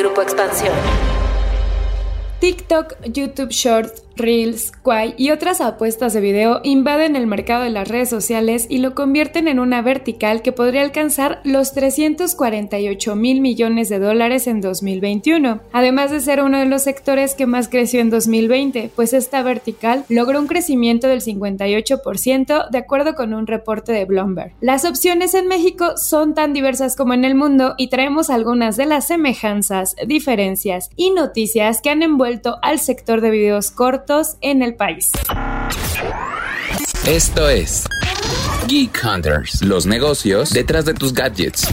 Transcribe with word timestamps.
Grupo 0.00 0.22
Expansión. 0.22 0.72
TikTok, 2.40 2.94
YouTube 3.12 3.50
Shorts, 3.52 4.02
Reels, 4.20 4.72
Quai 4.82 5.14
y 5.16 5.30
otras 5.30 5.60
apuestas 5.60 6.12
de 6.12 6.20
video 6.20 6.60
invaden 6.62 7.16
el 7.16 7.26
mercado 7.26 7.64
de 7.64 7.70
las 7.70 7.88
redes 7.88 8.10
sociales 8.10 8.66
y 8.68 8.78
lo 8.78 8.94
convierten 8.94 9.48
en 9.48 9.58
una 9.58 9.80
vertical 9.82 10.42
que 10.42 10.52
podría 10.52 10.82
alcanzar 10.82 11.40
los 11.44 11.72
348 11.72 13.16
mil 13.16 13.40
millones 13.40 13.88
de 13.88 13.98
dólares 13.98 14.46
en 14.46 14.60
2021, 14.60 15.60
además 15.72 16.10
de 16.10 16.20
ser 16.20 16.42
uno 16.42 16.58
de 16.58 16.66
los 16.66 16.82
sectores 16.82 17.34
que 17.34 17.46
más 17.46 17.68
creció 17.68 18.00
en 18.00 18.10
2020, 18.10 18.90
pues 18.94 19.14
esta 19.14 19.42
vertical 19.42 20.04
logró 20.08 20.38
un 20.38 20.46
crecimiento 20.46 21.08
del 21.08 21.22
58% 21.22 22.70
de 22.70 22.78
acuerdo 22.78 23.14
con 23.14 23.32
un 23.32 23.46
reporte 23.46 23.92
de 23.92 24.04
Bloomberg. 24.04 24.52
Las 24.60 24.84
opciones 24.84 25.34
en 25.34 25.48
México 25.48 25.96
son 25.96 26.34
tan 26.34 26.52
diversas 26.52 26.94
como 26.94 27.14
en 27.14 27.24
el 27.24 27.34
mundo 27.34 27.74
y 27.78 27.88
traemos 27.88 28.28
algunas 28.28 28.76
de 28.76 28.86
las 28.86 29.06
semejanzas, 29.06 29.96
diferencias 30.06 30.90
y 30.96 31.10
noticias 31.10 31.80
que 31.80 31.90
han 31.90 32.02
envuelto 32.02 32.58
al 32.62 32.78
sector 32.78 33.20
de 33.22 33.30
videos 33.30 33.70
cortos 33.70 34.09
en 34.40 34.62
el 34.62 34.74
país. 34.74 35.12
Esto 37.06 37.48
es 37.48 37.84
Geek 38.66 39.00
Hunters, 39.04 39.62
los 39.62 39.86
negocios 39.86 40.50
detrás 40.50 40.84
de 40.84 40.94
tus 40.94 41.12
gadgets. 41.12 41.68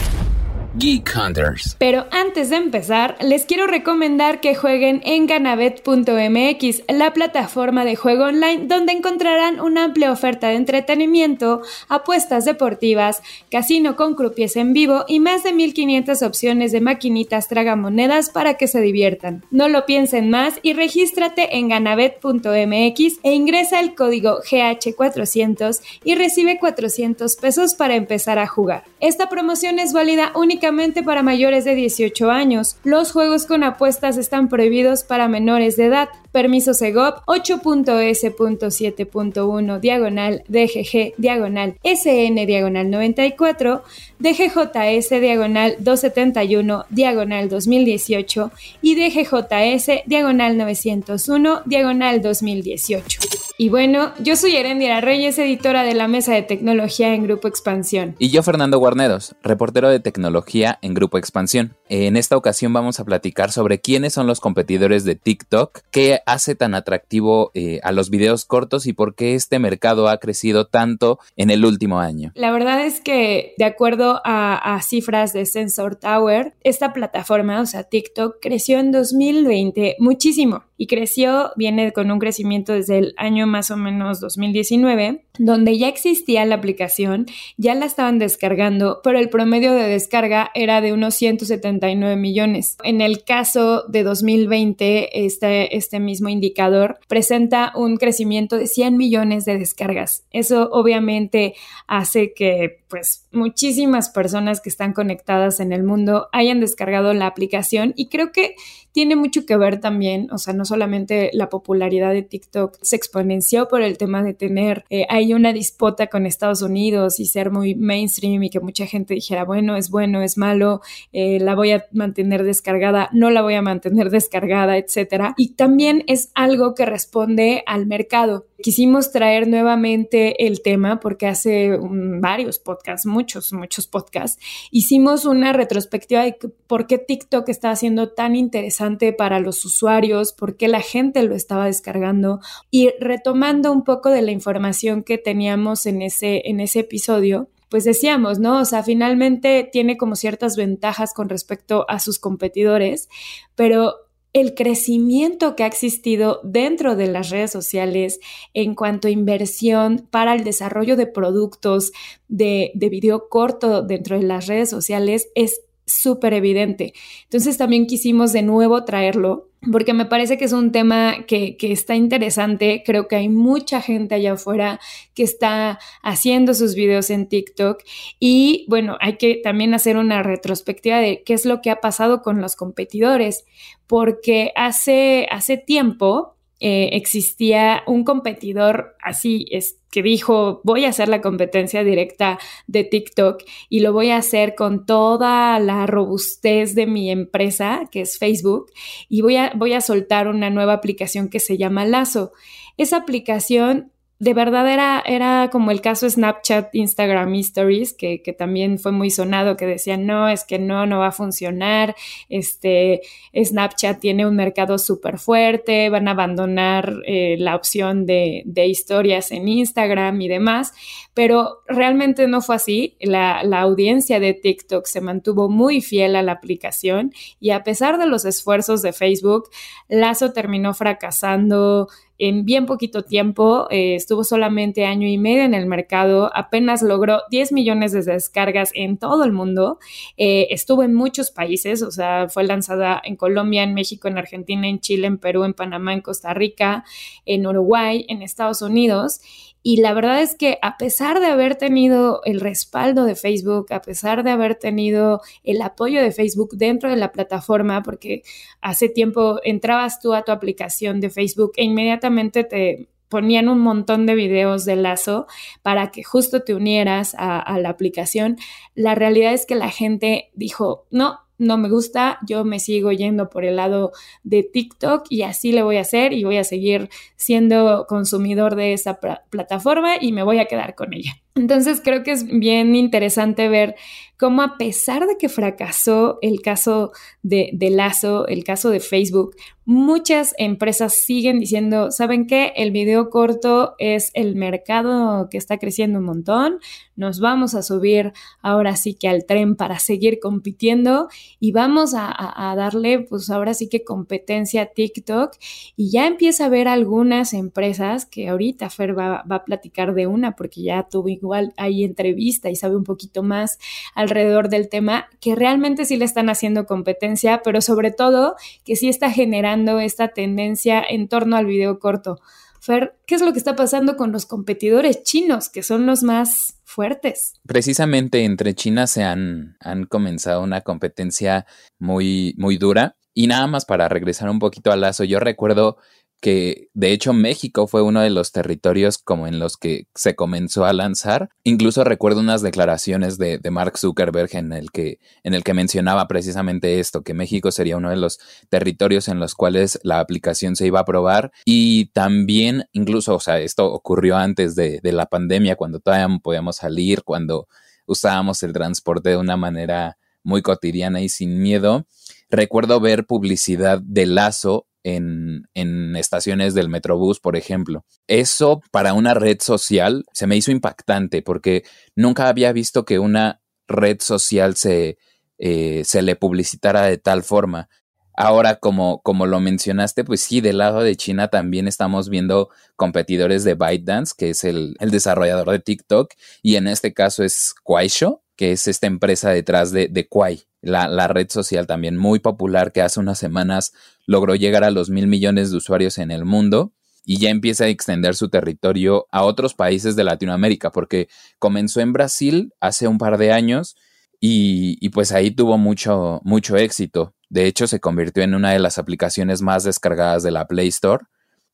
Geek 0.78 1.10
Hunters. 1.16 1.74
Pero 1.76 2.06
antes 2.12 2.50
de 2.50 2.56
empezar, 2.56 3.16
les 3.20 3.46
quiero 3.46 3.66
recomendar 3.66 4.40
que 4.40 4.54
jueguen 4.54 5.00
en 5.04 5.26
ganabet.mx, 5.26 6.82
la 6.86 7.12
plataforma 7.12 7.84
de 7.84 7.96
juego 7.96 8.26
online 8.26 8.66
donde 8.66 8.92
encontrarán 8.92 9.58
una 9.58 9.82
amplia 9.82 10.12
oferta 10.12 10.48
de 10.48 10.54
entretenimiento, 10.54 11.62
apuestas 11.88 12.44
deportivas, 12.44 13.22
casino 13.50 13.96
con 13.96 14.14
croupiers 14.14 14.54
en 14.54 14.72
vivo 14.72 15.04
y 15.08 15.18
más 15.18 15.42
de 15.42 15.52
1500 15.52 16.22
opciones 16.22 16.70
de 16.70 16.80
maquinitas 16.80 17.48
tragamonedas 17.48 18.30
para 18.30 18.54
que 18.54 18.68
se 18.68 18.80
diviertan. 18.80 19.44
No 19.50 19.66
lo 19.68 19.84
piensen 19.84 20.30
más 20.30 20.60
y 20.62 20.74
regístrate 20.74 21.56
en 21.56 21.68
ganabet.mx 21.68 23.18
e 23.24 23.34
ingresa 23.34 23.80
el 23.80 23.96
código 23.96 24.38
GH400 24.48 25.80
y 26.04 26.14
recibe 26.14 26.60
400 26.60 27.34
pesos 27.34 27.74
para 27.74 27.96
empezar 27.96 28.38
a 28.38 28.46
jugar. 28.46 28.84
Esta 29.00 29.28
promoción 29.28 29.80
es 29.80 29.92
válida 29.92 30.30
únicamente 30.36 30.67
para 31.04 31.22
mayores 31.22 31.64
de 31.64 31.74
18 31.74 32.30
años. 32.30 32.76
Los 32.84 33.12
juegos 33.12 33.46
con 33.46 33.64
apuestas 33.64 34.18
están 34.18 34.50
prohibidos 34.50 35.02
para 35.02 35.26
menores 35.26 35.76
de 35.76 35.86
edad. 35.86 36.10
Permiso 36.30 36.74
Segop 36.74 37.24
8.s.7.1 37.26 39.80
diagonal 39.80 40.44
DGG 40.48 41.14
diagonal 41.16 41.76
SN 41.82 42.46
diagonal 42.46 42.90
94 42.90 43.82
DGJS 44.18 45.08
diagonal 45.20 45.76
271 45.78 46.84
diagonal 46.90 47.48
2018 47.48 48.52
y 48.82 48.94
DGJS 48.94 50.02
diagonal 50.04 50.58
901 50.58 51.62
diagonal 51.64 52.20
2018. 52.20 53.47
Y 53.60 53.70
bueno, 53.70 54.12
yo 54.20 54.36
soy 54.36 54.54
Erendira 54.54 55.00
Reyes, 55.00 55.36
editora 55.36 55.82
de 55.82 55.92
la 55.92 56.06
Mesa 56.06 56.32
de 56.32 56.42
Tecnología 56.42 57.12
en 57.12 57.24
Grupo 57.24 57.48
Expansión. 57.48 58.14
Y 58.20 58.28
yo 58.28 58.44
Fernando 58.44 58.78
Guarneros, 58.78 59.34
reportero 59.42 59.88
de 59.88 59.98
tecnología 59.98 60.78
en 60.80 60.94
Grupo 60.94 61.18
Expansión. 61.18 61.74
En 61.88 62.16
esta 62.16 62.36
ocasión 62.36 62.72
vamos 62.72 63.00
a 63.00 63.04
platicar 63.04 63.50
sobre 63.50 63.80
quiénes 63.80 64.12
son 64.12 64.28
los 64.28 64.38
competidores 64.38 65.02
de 65.02 65.16
TikTok, 65.16 65.80
qué 65.90 66.20
hace 66.24 66.54
tan 66.54 66.76
atractivo 66.76 67.50
eh, 67.54 67.80
a 67.82 67.90
los 67.90 68.10
videos 68.10 68.44
cortos 68.44 68.86
y 68.86 68.92
por 68.92 69.16
qué 69.16 69.34
este 69.34 69.58
mercado 69.58 70.06
ha 70.06 70.18
crecido 70.18 70.68
tanto 70.68 71.18
en 71.34 71.50
el 71.50 71.64
último 71.64 71.98
año. 71.98 72.30
La 72.36 72.52
verdad 72.52 72.84
es 72.84 73.00
que 73.00 73.54
de 73.58 73.64
acuerdo 73.64 74.20
a, 74.24 74.76
a 74.76 74.80
cifras 74.82 75.32
de 75.32 75.46
Sensor 75.46 75.96
Tower, 75.96 76.54
esta 76.62 76.92
plataforma, 76.92 77.60
o 77.60 77.66
sea, 77.66 77.82
TikTok, 77.82 78.36
creció 78.40 78.78
en 78.78 78.92
2020 78.92 79.96
muchísimo 79.98 80.67
y 80.78 80.86
creció, 80.86 81.50
viene 81.56 81.92
con 81.92 82.10
un 82.10 82.20
crecimiento 82.20 82.72
desde 82.72 82.98
el 82.98 83.14
año 83.16 83.48
más 83.48 83.72
o 83.72 83.76
menos 83.76 84.20
2019, 84.20 85.24
donde 85.38 85.76
ya 85.76 85.88
existía 85.88 86.44
la 86.46 86.54
aplicación, 86.54 87.26
ya 87.56 87.74
la 87.74 87.84
estaban 87.84 88.18
descargando, 88.20 89.00
pero 89.02 89.18
el 89.18 89.28
promedio 89.28 89.72
de 89.72 89.88
descarga 89.88 90.50
era 90.54 90.80
de 90.80 90.92
unos 90.92 91.16
179 91.16 92.16
millones. 92.16 92.76
En 92.84 93.00
el 93.00 93.24
caso 93.24 93.82
de 93.88 94.04
2020, 94.04 95.26
este, 95.26 95.76
este 95.76 95.98
mismo 95.98 96.28
indicador 96.28 97.00
presenta 97.08 97.72
un 97.74 97.96
crecimiento 97.96 98.56
de 98.56 98.68
100 98.68 98.96
millones 98.96 99.44
de 99.44 99.58
descargas. 99.58 100.24
Eso 100.30 100.70
obviamente 100.70 101.54
hace 101.88 102.32
que 102.32 102.78
pues 102.88 103.26
muchísimas 103.32 104.08
personas 104.10 104.60
que 104.60 104.70
están 104.70 104.92
conectadas 104.92 105.60
en 105.60 105.72
el 105.72 105.82
mundo 105.82 106.28
hayan 106.32 106.60
descargado 106.60 107.12
la 107.12 107.26
aplicación 107.26 107.92
y 107.96 108.08
creo 108.08 108.32
que 108.32 108.54
tiene 108.98 109.14
mucho 109.14 109.46
que 109.46 109.56
ver 109.56 109.78
también, 109.78 110.26
o 110.32 110.38
sea, 110.38 110.54
no 110.54 110.64
solamente 110.64 111.30
la 111.32 111.48
popularidad 111.48 112.12
de 112.12 112.22
TikTok 112.22 112.78
se 112.82 112.96
exponenció 112.96 113.68
por 113.68 113.80
el 113.80 113.96
tema 113.96 114.24
de 114.24 114.34
tener 114.34 114.84
eh, 114.90 115.06
ahí 115.08 115.34
una 115.34 115.52
disputa 115.52 116.08
con 116.08 116.26
Estados 116.26 116.62
Unidos 116.62 117.20
y 117.20 117.26
ser 117.26 117.52
muy 117.52 117.76
mainstream 117.76 118.42
y 118.42 118.50
que 118.50 118.58
mucha 118.58 118.86
gente 118.86 119.14
dijera, 119.14 119.44
bueno, 119.44 119.76
es 119.76 119.90
bueno, 119.90 120.20
es 120.20 120.36
malo, 120.36 120.80
eh, 121.12 121.38
la 121.38 121.54
voy 121.54 121.70
a 121.70 121.86
mantener 121.92 122.42
descargada, 122.42 123.08
no 123.12 123.30
la 123.30 123.42
voy 123.42 123.54
a 123.54 123.62
mantener 123.62 124.10
descargada, 124.10 124.76
etcétera. 124.78 125.34
Y 125.36 125.50
también 125.50 126.02
es 126.08 126.32
algo 126.34 126.74
que 126.74 126.84
responde 126.84 127.62
al 127.66 127.86
mercado. 127.86 128.46
Quisimos 128.60 129.12
traer 129.12 129.46
nuevamente 129.46 130.44
el 130.44 130.60
tema 130.62 130.98
porque 130.98 131.28
hace 131.28 131.78
varios 131.80 132.58
podcasts, 132.58 133.06
muchos, 133.06 133.52
muchos 133.52 133.86
podcasts, 133.86 134.42
hicimos 134.72 135.24
una 135.24 135.52
retrospectiva 135.52 136.24
de 136.24 136.36
por 136.66 136.88
qué 136.88 136.98
TikTok 136.98 137.48
está 137.48 137.76
siendo 137.76 138.08
tan 138.08 138.34
interesante 138.34 138.87
para 138.96 139.40
los 139.40 139.64
usuarios, 139.64 140.32
por 140.32 140.56
qué 140.56 140.68
la 140.68 140.80
gente 140.80 141.22
lo 141.22 141.34
estaba 141.34 141.66
descargando 141.66 142.40
y 142.70 142.90
retomando 143.00 143.72
un 143.72 143.84
poco 143.84 144.10
de 144.10 144.22
la 144.22 144.32
información 144.32 145.02
que 145.02 145.18
teníamos 145.18 145.86
en 145.86 146.02
ese, 146.02 146.42
en 146.46 146.60
ese 146.60 146.80
episodio, 146.80 147.48
pues 147.68 147.84
decíamos, 147.84 148.38
¿no? 148.38 148.60
O 148.60 148.64
sea, 148.64 148.82
finalmente 148.82 149.68
tiene 149.70 149.96
como 149.96 150.16
ciertas 150.16 150.56
ventajas 150.56 151.12
con 151.12 151.28
respecto 151.28 151.84
a 151.88 152.00
sus 152.00 152.18
competidores, 152.18 153.08
pero 153.54 153.94
el 154.32 154.54
crecimiento 154.54 155.56
que 155.56 155.64
ha 155.64 155.66
existido 155.66 156.40
dentro 156.44 156.96
de 156.96 157.06
las 157.06 157.30
redes 157.30 157.50
sociales 157.50 158.20
en 158.54 158.74
cuanto 158.74 159.08
a 159.08 159.10
inversión 159.10 160.06
para 160.10 160.34
el 160.34 160.44
desarrollo 160.44 160.96
de 160.96 161.06
productos 161.06 161.92
de, 162.28 162.70
de 162.74 162.88
video 162.88 163.28
corto 163.28 163.82
dentro 163.82 164.18
de 164.18 164.24
las 164.24 164.46
redes 164.46 164.70
sociales 164.70 165.28
es 165.34 165.62
súper 165.88 166.34
evidente. 166.34 166.92
Entonces 167.24 167.58
también 167.58 167.86
quisimos 167.86 168.32
de 168.32 168.42
nuevo 168.42 168.84
traerlo 168.84 169.48
porque 169.72 169.92
me 169.92 170.06
parece 170.06 170.38
que 170.38 170.44
es 170.44 170.52
un 170.52 170.70
tema 170.70 171.24
que, 171.26 171.56
que, 171.56 171.72
está 171.72 171.96
interesante. 171.96 172.82
Creo 172.86 173.08
que 173.08 173.16
hay 173.16 173.28
mucha 173.28 173.80
gente 173.80 174.14
allá 174.14 174.34
afuera 174.34 174.78
que 175.14 175.24
está 175.24 175.80
haciendo 176.02 176.54
sus 176.54 176.74
videos 176.74 177.10
en 177.10 177.28
TikTok 177.28 177.82
y 178.20 178.66
bueno, 178.68 178.96
hay 179.00 179.16
que 179.16 179.40
también 179.42 179.74
hacer 179.74 179.96
una 179.96 180.22
retrospectiva 180.22 180.98
de 180.98 181.22
qué 181.24 181.34
es 181.34 181.44
lo 181.44 181.60
que 181.60 181.70
ha 181.70 181.80
pasado 181.80 182.22
con 182.22 182.40
los 182.40 182.54
competidores, 182.54 183.44
porque 183.88 184.52
hace, 184.54 185.26
hace 185.30 185.56
tiempo 185.56 186.37
eh, 186.60 186.90
existía 186.92 187.82
un 187.86 188.04
competidor 188.04 188.96
así, 189.00 189.46
es, 189.50 189.78
que 189.90 190.02
dijo, 190.02 190.60
voy 190.64 190.84
a 190.84 190.88
hacer 190.88 191.08
la 191.08 191.20
competencia 191.20 191.84
directa 191.84 192.38
de 192.66 192.84
TikTok 192.84 193.42
y 193.68 193.80
lo 193.80 193.92
voy 193.92 194.10
a 194.10 194.16
hacer 194.16 194.54
con 194.54 194.84
toda 194.84 195.58
la 195.60 195.86
robustez 195.86 196.74
de 196.74 196.86
mi 196.86 197.10
empresa, 197.10 197.88
que 197.90 198.02
es 198.02 198.18
Facebook, 198.18 198.72
y 199.08 199.22
voy 199.22 199.36
a, 199.36 199.52
voy 199.54 199.72
a 199.72 199.80
soltar 199.80 200.28
una 200.28 200.50
nueva 200.50 200.74
aplicación 200.74 201.28
que 201.28 201.40
se 201.40 201.56
llama 201.56 201.84
Lazo. 201.84 202.32
Esa 202.76 202.98
aplicación 202.98 203.92
de 204.20 204.34
verdad 204.34 204.68
era, 204.68 205.00
era 205.06 205.48
como 205.52 205.70
el 205.70 205.80
caso 205.80 206.10
Snapchat, 206.10 206.74
Instagram 206.74 207.34
Stories, 207.36 207.92
que, 207.92 208.20
que, 208.20 208.32
también 208.32 208.80
fue 208.80 208.90
muy 208.90 209.10
sonado, 209.10 209.56
que 209.56 209.64
decían, 209.64 210.06
no, 210.06 210.28
es 210.28 210.44
que 210.44 210.58
no, 210.58 210.86
no 210.86 210.98
va 210.98 211.08
a 211.08 211.12
funcionar, 211.12 211.94
este, 212.28 213.02
Snapchat 213.32 214.00
tiene 214.00 214.26
un 214.26 214.34
mercado 214.34 214.78
súper 214.78 215.18
fuerte, 215.18 215.88
van 215.88 216.08
a 216.08 216.12
abandonar 216.12 216.96
eh, 217.06 217.36
la 217.38 217.54
opción 217.54 218.06
de, 218.06 218.42
historias 218.66 219.30
en 219.30 219.46
Instagram 219.46 220.20
y 220.20 220.28
demás, 220.28 220.72
pero 221.14 221.62
realmente 221.68 222.26
no 222.26 222.40
fue 222.40 222.56
así, 222.56 222.96
la 223.00 223.40
audiencia 223.60 224.18
de 224.18 224.34
TikTok 224.34 224.86
se 224.86 225.00
mantuvo 225.00 225.48
muy 225.48 225.80
fiel 225.80 226.16
a 226.16 226.22
la 226.22 226.32
aplicación 226.32 227.12
y 227.38 227.50
a 227.50 227.62
pesar 227.62 227.98
de 227.98 228.06
los 228.06 228.24
esfuerzos 228.24 228.82
de 228.82 228.92
Facebook, 228.92 229.48
Lazo 229.88 230.32
terminó 230.32 230.74
fracasando, 230.74 231.88
en 232.18 232.44
bien 232.44 232.66
poquito 232.66 233.02
tiempo, 233.02 233.68
eh, 233.70 233.94
estuvo 233.94 234.24
solamente 234.24 234.84
año 234.84 235.06
y 235.06 235.18
medio 235.18 235.42
en 235.44 235.54
el 235.54 235.66
mercado, 235.66 236.30
apenas 236.34 236.82
logró 236.82 237.22
10 237.30 237.52
millones 237.52 237.92
de 237.92 238.02
descargas 238.02 238.70
en 238.74 238.98
todo 238.98 239.24
el 239.24 239.32
mundo, 239.32 239.78
eh, 240.16 240.48
estuvo 240.50 240.82
en 240.82 240.94
muchos 240.94 241.30
países, 241.30 241.82
o 241.82 241.90
sea, 241.90 242.28
fue 242.28 242.44
lanzada 242.44 243.00
en 243.04 243.16
Colombia, 243.16 243.62
en 243.62 243.74
México, 243.74 244.08
en 244.08 244.18
Argentina, 244.18 244.66
en 244.68 244.80
Chile, 244.80 245.06
en 245.06 245.18
Perú, 245.18 245.44
en 245.44 245.54
Panamá, 245.54 245.92
en 245.94 246.00
Costa 246.00 246.34
Rica, 246.34 246.84
en 247.24 247.46
Uruguay, 247.46 248.04
en 248.08 248.22
Estados 248.22 248.62
Unidos 248.62 249.20
Y 249.68 249.76
la 249.76 249.92
verdad 249.92 250.22
es 250.22 250.34
que 250.34 250.58
a 250.62 250.78
pesar 250.78 251.20
de 251.20 251.26
haber 251.26 251.56
tenido 251.56 252.22
el 252.24 252.40
respaldo 252.40 253.04
de 253.04 253.14
Facebook, 253.14 253.70
a 253.70 253.82
pesar 253.82 254.24
de 254.24 254.30
haber 254.30 254.54
tenido 254.54 255.20
el 255.44 255.60
apoyo 255.60 256.00
de 256.00 256.10
Facebook 256.10 256.56
dentro 256.56 256.88
de 256.88 256.96
la 256.96 257.12
plataforma, 257.12 257.82
porque 257.82 258.22
hace 258.62 258.88
tiempo 258.88 259.40
entrabas 259.44 260.00
tú 260.00 260.14
a 260.14 260.22
tu 260.22 260.32
aplicación 260.32 261.02
de 261.02 261.10
Facebook 261.10 261.52
e 261.56 261.64
inmediatamente 261.64 262.44
te 262.44 262.88
ponían 263.10 263.50
un 263.50 263.60
montón 263.60 264.06
de 264.06 264.14
videos 264.14 264.64
de 264.64 264.76
lazo 264.76 265.26
para 265.60 265.90
que 265.90 266.02
justo 266.02 266.42
te 266.42 266.54
unieras 266.54 267.14
a, 267.18 267.58
la 267.58 267.68
aplicación. 267.68 268.38
La 268.74 268.94
realidad 268.94 269.34
es 269.34 269.44
que 269.44 269.54
la 269.54 269.68
gente 269.68 270.30
dijo, 270.32 270.86
no, 270.90 271.20
no 271.38 271.56
me 271.56 271.68
gusta, 271.68 272.18
yo 272.26 272.44
me 272.44 272.58
sigo 272.58 272.92
yendo 272.92 273.30
por 273.30 273.44
el 273.44 273.56
lado 273.56 273.92
de 274.24 274.42
TikTok 274.42 275.06
y 275.08 275.22
así 275.22 275.52
le 275.52 275.62
voy 275.62 275.76
a 275.76 275.82
hacer 275.82 276.12
y 276.12 276.24
voy 276.24 276.36
a 276.36 276.44
seguir 276.44 276.90
siendo 277.16 277.86
consumidor 277.88 278.56
de 278.56 278.72
esa 278.72 278.98
plataforma 279.30 279.94
y 280.00 280.12
me 280.12 280.22
voy 280.22 280.38
a 280.38 280.46
quedar 280.46 280.74
con 280.74 280.92
ella. 280.92 281.12
Entonces 281.34 281.80
creo 281.82 282.02
que 282.02 282.10
es 282.10 282.26
bien 282.26 282.74
interesante 282.74 283.48
ver 283.48 283.76
cómo 284.18 284.42
a 284.42 284.58
pesar 284.58 285.06
de 285.06 285.16
que 285.16 285.28
fracasó 285.28 286.18
el 286.20 286.42
caso 286.42 286.90
de, 287.22 287.50
de, 287.52 287.70
Lazo, 287.70 288.26
el 288.26 288.42
caso 288.42 288.70
de 288.70 288.80
Facebook, 288.80 289.36
muchas 289.68 290.34
empresas 290.38 290.94
siguen 290.94 291.40
diciendo, 291.40 291.90
¿saben 291.90 292.26
qué? 292.26 292.54
El 292.56 292.70
video 292.70 293.10
corto 293.10 293.74
es 293.76 294.10
el 294.14 294.34
mercado 294.34 295.28
que 295.28 295.36
está 295.36 295.58
creciendo 295.58 295.98
un 295.98 296.06
montón, 296.06 296.58
nos 296.96 297.20
vamos 297.20 297.54
a 297.54 297.62
subir 297.62 298.14
ahora 298.40 298.76
sí 298.76 298.94
que 298.94 299.08
al 299.08 299.26
tren 299.26 299.56
para 299.56 299.78
seguir 299.78 300.20
compitiendo 300.20 301.08
y 301.38 301.52
vamos 301.52 301.92
a, 301.94 302.54
darle 302.56 303.00
pues 303.00 303.28
ahora 303.28 303.52
sí 303.52 303.68
que 303.68 303.84
competencia 303.84 304.62
a 304.62 304.66
TikTok 304.66 305.34
y 305.76 305.90
ya 305.90 306.06
empieza 306.06 306.44
a 306.44 306.46
haber 306.46 306.66
algunas 306.66 307.34
empresas 307.34 308.06
que 308.06 308.28
ahorita 308.28 308.70
Fer 308.70 308.98
va, 308.98 309.22
va 309.30 309.36
a 309.36 309.44
platicar 309.44 309.92
de 309.92 310.06
una 310.06 310.34
porque 310.34 310.62
ya 310.62 310.88
tuvo 310.90 311.10
igual 311.10 311.52
ahí 311.58 311.84
entrevista 311.84 312.48
y 312.48 312.56
sabe 312.56 312.74
un 312.74 312.84
poquito 312.84 313.22
más 313.22 313.58
alrededor 313.94 314.48
del 314.48 314.70
tema, 314.70 315.08
que 315.20 315.34
realmente 315.34 315.84
sí 315.84 315.98
le 315.98 316.06
están 316.06 316.30
haciendo 316.30 316.64
competencia, 316.64 317.42
pero 317.44 317.60
sobre 317.60 317.90
todo 317.90 318.34
que 318.64 318.74
sí 318.74 318.88
está 318.88 319.10
generando 319.10 319.57
esta 319.80 320.08
tendencia 320.08 320.82
en 320.82 321.08
torno 321.08 321.36
al 321.36 321.46
video 321.46 321.78
corto. 321.78 322.18
Fer, 322.60 322.98
¿qué 323.06 323.14
es 323.14 323.22
lo 323.22 323.32
que 323.32 323.38
está 323.38 323.56
pasando 323.56 323.96
con 323.96 324.12
los 324.12 324.26
competidores 324.26 325.02
chinos, 325.02 325.48
que 325.48 325.62
son 325.62 325.86
los 325.86 326.02
más 326.02 326.60
fuertes? 326.64 327.34
Precisamente 327.46 328.24
entre 328.24 328.54
China 328.54 328.86
se 328.86 329.04
han, 329.04 329.56
han 329.60 329.84
comenzado 329.84 330.42
una 330.42 330.60
competencia 330.60 331.46
muy, 331.78 332.34
muy 332.36 332.58
dura. 332.58 332.96
Y 333.14 333.26
nada 333.26 333.46
más 333.46 333.64
para 333.64 333.88
regresar 333.88 334.28
un 334.28 334.38
poquito 334.38 334.70
al 334.70 334.80
lazo, 334.80 335.04
yo 335.04 335.18
recuerdo 335.18 335.78
que 336.20 336.68
de 336.74 336.92
hecho 336.92 337.12
México 337.12 337.66
fue 337.66 337.82
uno 337.82 338.00
de 338.00 338.10
los 338.10 338.32
territorios 338.32 338.98
como 338.98 339.26
en 339.26 339.38
los 339.38 339.56
que 339.56 339.86
se 339.94 340.16
comenzó 340.16 340.64
a 340.64 340.72
lanzar. 340.72 341.30
Incluso 341.44 341.84
recuerdo 341.84 342.20
unas 342.20 342.42
declaraciones 342.42 343.18
de, 343.18 343.40
Mark 343.50 343.78
Zuckerberg 343.78 344.34
en 344.34 344.52
el, 344.52 344.70
que, 344.70 344.98
en 345.22 345.34
el 345.34 345.44
que 345.44 345.54
mencionaba 345.54 346.06
precisamente 346.08 346.80
esto, 346.80 347.02
que 347.02 347.14
México 347.14 347.50
sería 347.50 347.76
uno 347.76 347.90
de 347.90 347.96
los 347.96 348.18
territorios 348.48 349.08
en 349.08 349.20
los 349.20 349.34
cuales 349.34 349.78
la 349.82 350.00
aplicación 350.00 350.56
se 350.56 350.66
iba 350.66 350.80
a 350.80 350.84
probar 350.84 351.32
y 351.44 351.86
también 351.86 352.64
incluso, 352.72 353.14
o 353.14 353.20
sea, 353.20 353.38
esto 353.40 353.72
ocurrió 353.72 354.16
antes 354.16 354.54
de, 354.54 354.80
de 354.82 354.92
la 354.92 355.06
pandemia, 355.06 355.56
cuando 355.56 355.80
todavía 355.80 356.18
podíamos 356.22 356.56
salir, 356.56 357.04
cuando 357.04 357.48
usábamos 357.86 358.42
el 358.42 358.52
transporte 358.52 359.10
de 359.10 359.16
una 359.16 359.36
manera 359.36 359.98
muy 360.22 360.42
cotidiana 360.42 361.00
y 361.00 361.08
sin 361.08 361.40
miedo. 361.40 361.86
Recuerdo 362.30 362.80
ver 362.80 363.06
publicidad 363.06 363.80
de 363.82 364.04
Lazo 364.04 364.67
en, 364.96 365.96
estaciones 365.96 366.54
del 366.54 366.68
Metrobús, 366.68 367.20
por 367.20 367.36
ejemplo. 367.36 367.84
Eso 368.06 368.62
para 368.70 368.92
una 368.92 369.14
red 369.14 369.38
social 369.40 370.04
se 370.12 370.26
me 370.26 370.36
hizo 370.36 370.50
impactante 370.50 371.22
porque 371.22 371.64
nunca 371.96 372.28
había 372.28 372.52
visto 372.52 372.84
que 372.84 372.98
una 372.98 373.40
red 373.66 373.98
social 374.00 374.56
se, 374.56 374.98
eh, 375.38 375.82
se 375.84 376.02
le 376.02 376.16
publicitara 376.16 376.82
de 376.82 376.98
tal 376.98 377.22
forma. 377.22 377.68
Ahora, 378.14 378.56
como, 378.56 379.00
como 379.02 379.26
lo 379.26 379.38
mencionaste, 379.38 380.02
pues 380.02 380.20
sí, 380.22 380.40
del 380.40 380.58
lado 380.58 380.80
de 380.80 380.96
China 380.96 381.28
también 381.28 381.68
estamos 381.68 382.08
viendo 382.08 382.48
competidores 382.74 383.44
de 383.44 383.54
ByteDance, 383.54 384.14
que 384.16 384.30
es 384.30 384.42
el, 384.42 384.74
el 384.80 384.90
desarrollador 384.90 385.50
de 385.50 385.60
TikTok, 385.60 386.12
y 386.42 386.56
en 386.56 386.66
este 386.66 386.92
caso 386.92 387.22
es 387.22 387.54
Kuaishou, 387.62 388.20
que 388.38 388.52
es 388.52 388.68
esta 388.68 388.86
empresa 388.86 389.30
detrás 389.30 389.72
de, 389.72 389.88
de 389.88 390.06
Kwai, 390.06 390.44
la, 390.62 390.86
la, 390.86 391.08
red 391.08 391.28
social 391.28 391.66
también 391.66 391.96
muy 391.96 392.20
popular 392.20 392.70
que 392.70 392.82
hace 392.82 393.00
unas 393.00 393.18
semanas 393.18 393.72
logró 394.06 394.36
llegar 394.36 394.62
a 394.62 394.70
los 394.70 394.90
mil 394.90 395.08
millones 395.08 395.50
de 395.50 395.56
usuarios 395.56 395.98
en 395.98 396.12
el 396.12 396.24
mundo 396.24 396.72
y 397.04 397.18
ya 397.18 397.30
empieza 397.30 397.64
a 397.64 397.68
extender 397.68 398.14
su 398.14 398.28
territorio 398.28 399.08
a 399.10 399.24
otros 399.24 399.54
países 399.54 399.96
de 399.96 400.04
Latinoamérica, 400.04 400.70
porque 400.70 401.08
comenzó 401.40 401.80
en 401.80 401.92
Brasil 401.92 402.52
hace 402.60 402.86
un 402.86 402.98
par 402.98 403.18
de 403.18 403.32
años 403.32 403.76
y, 404.20 404.78
y 404.80 404.90
pues 404.90 405.10
ahí 405.10 405.32
tuvo 405.32 405.58
mucho, 405.58 406.20
mucho 406.22 406.56
éxito. 406.56 407.16
De 407.28 407.46
hecho, 407.46 407.66
se 407.66 407.80
convirtió 407.80 408.22
en 408.22 408.34
una 408.34 408.52
de 408.52 408.60
las 408.60 408.78
aplicaciones 408.78 409.42
más 409.42 409.64
descargadas 409.64 410.22
de 410.22 410.30
la 410.30 410.46
Play 410.46 410.68
Store 410.68 411.04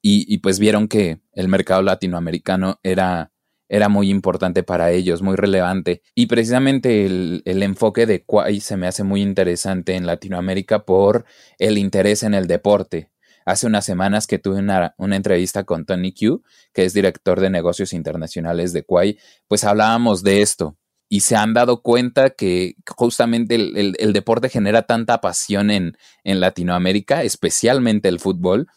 y, 0.03 0.27
y 0.33 0.39
pues 0.39 0.59
vieron 0.59 0.87
que 0.87 1.23
el 1.33 1.49
mercado 1.49 1.81
latinoamericano 1.81 2.79
era 2.83 3.33
era 3.75 3.89
muy 3.89 4.09
importante 4.09 4.63
para 4.63 4.93
ellos, 4.93 5.21
muy 5.21 5.35
relevante. 5.35 6.01
Y 6.15 6.27
precisamente 6.27 7.07
el, 7.07 7.43
el 7.45 7.61
enfoque 7.65 8.07
de 8.07 8.25
Quay 8.25 8.61
se 8.61 8.77
me 8.77 8.87
hace 8.87 9.03
muy 9.03 9.21
interesante 9.21 9.97
en 9.97 10.07
Latinoamérica 10.07 10.85
por 10.85 11.25
el 11.59 11.77
interés 11.77 12.23
en 12.23 12.35
el 12.35 12.47
deporte. 12.47 13.11
Hace 13.45 13.67
unas 13.67 13.85
semanas 13.85 14.29
que 14.29 14.39
tuve 14.39 14.61
una, 14.61 14.95
una, 14.97 15.17
entrevista 15.17 15.65
con 15.65 15.87
Tony 15.87 16.15
Q, 16.15 16.45
que 16.73 16.85
es 16.85 16.95
director 16.95 17.41
de 17.41 17.51
negocios 17.51 17.93
internacionales 17.93 18.73
de 18.73 18.85
Quay, 18.85 19.19
pues 19.49 19.65
hablábamos 19.65 20.23
de 20.23 20.41
esto. 20.41 20.77
Y 21.09 21.21
se 21.21 21.35
han 21.35 21.53
dado 21.53 21.83
cuenta 21.83 22.31
que 22.31 22.77
justamente 22.97 23.57
el, 23.57 23.77
el, 23.77 23.97
el 23.99 24.13
deporte 24.13 24.51
genera 24.51 24.83
tanta 24.83 25.21
pasión 25.21 25.73
en, 25.73 25.97
en 26.23 26.39
Latinoamérica, 26.39 27.25
especialmente 27.25 28.09
el 28.09 28.21
fútbol, 28.21 28.69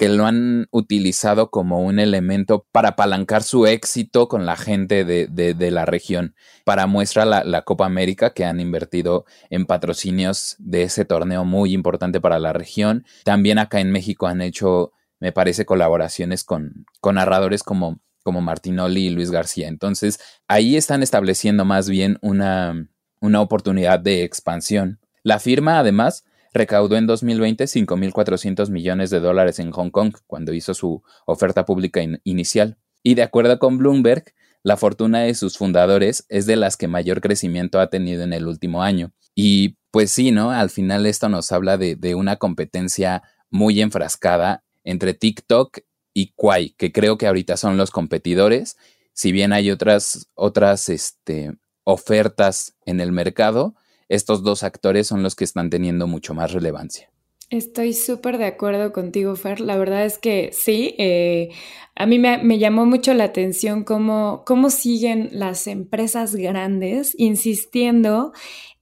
que 0.00 0.08
lo 0.08 0.24
han 0.24 0.66
utilizado 0.70 1.50
como 1.50 1.80
un 1.82 1.98
elemento 1.98 2.66
para 2.72 2.90
apalancar 2.90 3.42
su 3.42 3.66
éxito 3.66 4.28
con 4.28 4.46
la 4.46 4.56
gente 4.56 5.04
de, 5.04 5.26
de, 5.26 5.70
la 5.70 5.84
región. 5.84 6.34
Para 6.64 6.86
muestra 6.86 7.26
la, 7.26 7.44
la, 7.44 7.66
Copa 7.66 7.84
América 7.84 8.32
que 8.32 8.46
han 8.46 8.60
invertido 8.60 9.26
en 9.50 9.66
patrocinios 9.66 10.56
de 10.58 10.84
ese 10.84 11.04
torneo 11.04 11.44
muy 11.44 11.74
importante 11.74 12.18
para 12.18 12.38
la 12.38 12.54
región. 12.54 13.04
También 13.24 13.58
acá 13.58 13.80
en 13.80 13.92
México 13.92 14.26
han 14.26 14.40
hecho, 14.40 14.92
me 15.18 15.32
parece, 15.32 15.66
colaboraciones 15.66 16.44
con, 16.44 16.86
con 17.02 17.16
narradores 17.16 17.62
como, 17.62 18.00
como 18.22 18.40
Martinoli 18.40 19.08
y 19.08 19.10
Luis 19.10 19.30
García. 19.30 19.68
Entonces, 19.68 20.18
ahí 20.48 20.78
están 20.78 21.02
estableciendo 21.02 21.66
más 21.66 21.90
bien 21.90 22.16
una, 22.22 22.88
una 23.20 23.42
oportunidad 23.42 24.00
de 24.00 24.24
expansión. 24.24 24.98
La 25.22 25.38
firma, 25.40 25.78
además, 25.78 26.24
recaudó 26.52 26.96
en 26.96 27.06
2020 27.06 27.64
5.400 27.64 28.70
millones 28.70 29.10
de 29.10 29.20
dólares 29.20 29.58
en 29.58 29.70
Hong 29.70 29.90
Kong 29.90 30.14
cuando 30.26 30.52
hizo 30.52 30.74
su 30.74 31.02
oferta 31.26 31.64
pública 31.64 32.02
in 32.02 32.20
inicial. 32.24 32.78
Y 33.02 33.14
de 33.14 33.22
acuerdo 33.22 33.58
con 33.58 33.78
Bloomberg, 33.78 34.24
la 34.62 34.76
fortuna 34.76 35.20
de 35.20 35.34
sus 35.34 35.56
fundadores 35.56 36.26
es 36.28 36.46
de 36.46 36.56
las 36.56 36.76
que 36.76 36.88
mayor 36.88 37.20
crecimiento 37.20 37.80
ha 37.80 37.88
tenido 37.88 38.22
en 38.24 38.32
el 38.32 38.46
último 38.46 38.82
año. 38.82 39.12
Y 39.34 39.78
pues 39.90 40.10
sí, 40.10 40.32
¿no? 40.32 40.50
Al 40.50 40.70
final 40.70 41.06
esto 41.06 41.28
nos 41.28 41.50
habla 41.52 41.78
de, 41.78 41.96
de 41.96 42.14
una 42.14 42.36
competencia 42.36 43.22
muy 43.48 43.80
enfrascada 43.80 44.64
entre 44.84 45.14
TikTok 45.14 45.78
y 46.12 46.32
Kwai, 46.34 46.74
que 46.76 46.92
creo 46.92 47.16
que 47.18 47.26
ahorita 47.26 47.56
son 47.56 47.76
los 47.76 47.90
competidores. 47.90 48.76
Si 49.12 49.32
bien 49.32 49.52
hay 49.52 49.70
otras, 49.70 50.28
otras 50.34 50.88
este, 50.88 51.56
ofertas 51.84 52.76
en 52.84 53.00
el 53.00 53.12
mercado, 53.12 53.74
estos 54.10 54.42
dos 54.42 54.62
actores 54.64 55.06
son 55.06 55.22
los 55.22 55.34
que 55.34 55.44
están 55.44 55.70
teniendo 55.70 56.06
mucho 56.06 56.34
más 56.34 56.52
relevancia. 56.52 57.10
Estoy 57.48 57.94
súper 57.94 58.38
de 58.38 58.44
acuerdo 58.44 58.92
contigo, 58.92 59.34
Fer. 59.34 59.60
La 59.60 59.76
verdad 59.76 60.04
es 60.04 60.18
que 60.18 60.50
sí, 60.52 60.94
eh, 60.98 61.48
a 61.96 62.06
mí 62.06 62.18
me, 62.20 62.58
llamó 62.58 62.86
mucho 62.86 63.12
la 63.12 63.24
atención 63.24 63.82
cómo, 63.82 64.44
cómo 64.46 64.70
siguen 64.70 65.30
las 65.32 65.66
empresas 65.66 66.36
grandes 66.36 67.12
insistiendo 67.18 68.32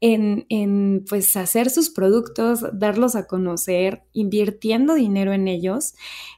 en, 0.01 0.45
en, 0.51 1.05
pues 1.09 1.35
hacer 1.37 1.71
sus 1.71 1.89
productos, 1.89 2.65
darlos 2.75 3.17
a 3.17 3.27
conocer, 3.27 4.03
invirtiendo 4.13 4.95
dinero 4.95 5.33
en 5.33 5.49
ellos. 5.49 5.95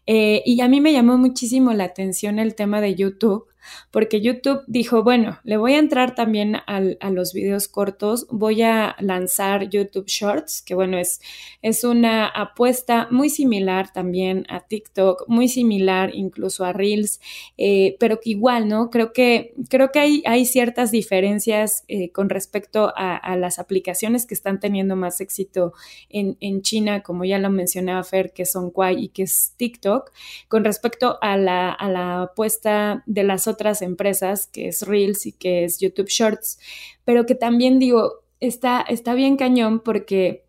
Eh, 0.06 0.42
y 0.46 0.60
a 0.60 0.68
mí 0.68 0.80
me 0.80 0.92
llamó 0.92 1.18
muchísimo 1.18 1.72
la 1.72 1.84
atención 1.84 2.38
el 2.38 2.54
tema 2.54 2.80
de 2.80 2.94
YouTube 2.94 3.49
porque 3.90 4.20
YouTube 4.20 4.62
dijo, 4.66 5.02
bueno, 5.02 5.38
le 5.44 5.56
voy 5.56 5.74
a 5.74 5.78
entrar 5.78 6.14
también 6.14 6.56
a 6.66 7.10
los 7.10 7.32
videos 7.32 7.68
cortos, 7.68 8.26
voy 8.30 8.62
a 8.62 8.96
lanzar 9.00 9.68
YouTube 9.68 10.06
Shorts, 10.06 10.62
que 10.62 10.74
bueno, 10.74 10.98
es, 10.98 11.20
es 11.62 11.84
una 11.84 12.26
apuesta 12.26 13.08
muy 13.10 13.28
similar 13.30 13.92
también 13.92 14.46
a 14.48 14.60
TikTok, 14.60 15.24
muy 15.28 15.48
similar 15.48 16.14
incluso 16.14 16.64
a 16.64 16.72
Reels, 16.72 17.20
eh, 17.56 17.96
pero 17.98 18.20
que 18.20 18.30
igual, 18.30 18.68
¿no? 18.68 18.90
Creo 18.90 19.12
que, 19.12 19.54
creo 19.68 19.90
que 19.92 19.98
hay, 19.98 20.22
hay 20.26 20.44
ciertas 20.44 20.90
diferencias 20.90 21.84
eh, 21.88 22.10
con 22.10 22.28
respecto 22.28 22.92
a, 22.96 23.16
a, 23.16 23.36
las 23.36 23.58
aplicaciones 23.58 24.26
que 24.26 24.34
están 24.34 24.60
teniendo 24.60 24.96
más 24.96 25.20
éxito 25.20 25.72
en, 26.08 26.36
en 26.40 26.62
China, 26.62 27.02
como 27.02 27.24
ya 27.24 27.38
lo 27.38 27.50
mencionaba 27.50 28.02
Fer, 28.04 28.32
que 28.32 28.46
son 28.46 28.70
Kwai 28.70 29.04
y 29.04 29.08
que 29.08 29.24
es 29.24 29.54
TikTok, 29.56 30.10
con 30.48 30.64
respecto 30.64 31.18
a 31.20 31.36
la, 31.36 31.70
a 31.70 31.88
la 31.88 32.22
apuesta 32.22 33.02
de 33.06 33.24
las 33.24 33.48
otras 33.50 33.82
empresas, 33.82 34.46
que 34.46 34.68
es 34.68 34.82
Reels 34.82 35.26
y 35.26 35.32
que 35.32 35.64
es 35.64 35.78
YouTube 35.78 36.08
Shorts, 36.08 36.58
pero 37.04 37.26
que 37.26 37.34
también 37.34 37.78
digo, 37.78 38.22
está, 38.40 38.80
está 38.80 39.14
bien 39.14 39.36
cañón 39.36 39.80
porque 39.80 40.44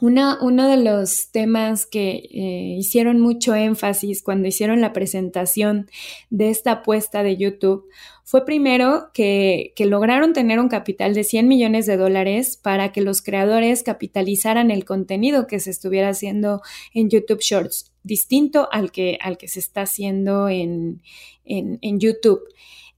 una, 0.00 0.38
uno 0.40 0.68
de 0.68 0.76
los 0.76 1.30
temas 1.30 1.86
que 1.86 2.28
eh, 2.30 2.76
hicieron 2.78 3.20
mucho 3.20 3.54
énfasis 3.54 4.22
cuando 4.22 4.48
hicieron 4.48 4.80
la 4.80 4.92
presentación 4.92 5.90
de 6.30 6.50
esta 6.50 6.72
apuesta 6.72 7.22
de 7.22 7.36
YouTube 7.36 7.88
fue 8.28 8.44
primero 8.44 9.08
que, 9.14 9.72
que, 9.74 9.86
lograron 9.86 10.34
tener 10.34 10.60
un 10.60 10.68
capital 10.68 11.14
de 11.14 11.24
100 11.24 11.48
millones 11.48 11.86
de 11.86 11.96
dólares 11.96 12.58
para 12.62 12.92
que 12.92 13.00
los 13.00 13.22
creadores 13.22 13.82
capitalizaran 13.82 14.70
el 14.70 14.84
contenido 14.84 15.46
que 15.46 15.60
se 15.60 15.70
estuviera 15.70 16.10
haciendo 16.10 16.60
en 16.92 17.08
YouTube 17.08 17.40
Shorts, 17.40 17.90
distinto 18.02 18.68
al 18.70 18.92
que, 18.92 19.18
al 19.22 19.38
que 19.38 19.48
se 19.48 19.60
está 19.60 19.80
haciendo 19.80 20.50
en, 20.50 21.00
en, 21.46 21.78
en 21.80 22.00
YouTube. 22.00 22.42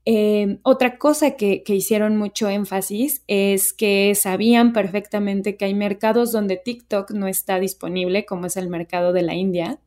Eh, 0.06 0.58
otra 0.62 0.96
cosa 0.96 1.32
que, 1.36 1.62
hicieron 1.66 2.16
mucho 2.16 2.48
énfasis 2.48 3.22
es 3.26 3.72
que 3.72 4.14
sabían 4.14 4.72
perfectamente 4.72 5.56
que 5.56 5.66
hay 5.66 5.74
mercados 5.74 6.32
donde 6.32 6.56
TikTok 6.56 7.10
no 7.12 7.26
está 7.26 7.60
disponible, 7.60 8.24
como 8.24 8.46
es 8.46 8.56
el 8.56 8.68
mercado 8.68 9.12
de 9.12 9.22
la 9.22 9.34
India. 9.34 9.78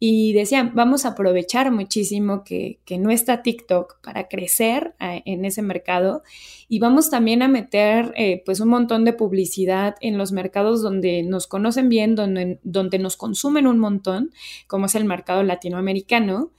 Y 0.00 0.32
decían, 0.32 0.72
vamos 0.74 1.04
a 1.04 1.10
aprovechar 1.10 1.70
muchísimo 1.70 2.42
que, 2.44 2.80
no 2.98 3.10
está 3.10 3.42
TikTok 3.42 4.00
para 4.02 4.28
crecer 4.28 4.94
eh, 5.00 5.22
en 5.24 5.44
ese 5.44 5.62
mercado 5.62 6.22
y 6.68 6.80
vamos 6.80 7.08
también 7.08 7.42
a 7.42 7.48
meter 7.48 8.12
eh, 8.16 8.42
pues 8.44 8.60
un 8.60 8.68
montón 8.68 9.04
de 9.04 9.12
publicidad 9.12 9.94
en 10.00 10.18
los 10.18 10.32
mercados 10.32 10.82
donde 10.82 11.22
nos 11.22 11.46
conocen 11.46 11.88
bien, 11.88 12.16
donde, 12.16 12.58
donde 12.64 12.98
nos 12.98 13.16
consumen 13.16 13.66
un 13.66 13.78
montón, 13.78 14.32
como 14.66 14.86
es 14.86 14.94
el 14.96 15.04
mercado 15.04 15.42
latinoamericano. 15.44 16.50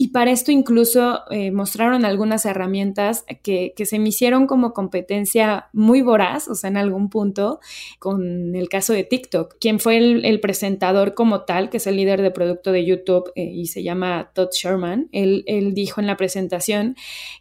Y 0.00 0.08
para 0.08 0.30
esto 0.30 0.52
incluso 0.52 1.22
eh, 1.32 1.50
mostraron 1.50 2.04
algunas 2.04 2.46
herramientas 2.46 3.24
que, 3.42 3.74
se 3.84 3.98
me 3.98 4.10
hicieron 4.10 4.46
como 4.46 4.72
competencia 4.72 5.70
muy 5.72 6.02
voraz, 6.02 6.46
o 6.46 6.54
sea, 6.54 6.70
en 6.70 6.76
algún 6.76 7.10
punto, 7.10 7.58
con 7.98 8.54
el 8.54 8.68
caso 8.68 8.92
de 8.92 9.02
TikTok. 9.02 9.56
Quien 9.58 9.80
fue 9.80 9.96
el, 9.96 10.38
presentador 10.40 11.14
como 11.14 11.42
tal, 11.42 11.68
que 11.68 11.78
es 11.78 11.88
el 11.88 11.96
líder 11.96 12.22
de 12.22 12.30
producto 12.30 12.70
de 12.70 12.84
YouTube 12.84 13.32
eh, 13.34 13.42
y 13.42 13.66
se 13.66 13.82
llama 13.82 14.30
Todd 14.34 14.50
Sherman, 14.52 15.08
él, 15.10 15.42
él 15.48 15.74
dijo 15.74 16.00
en 16.00 16.06
la 16.06 16.16
presentación 16.16 16.94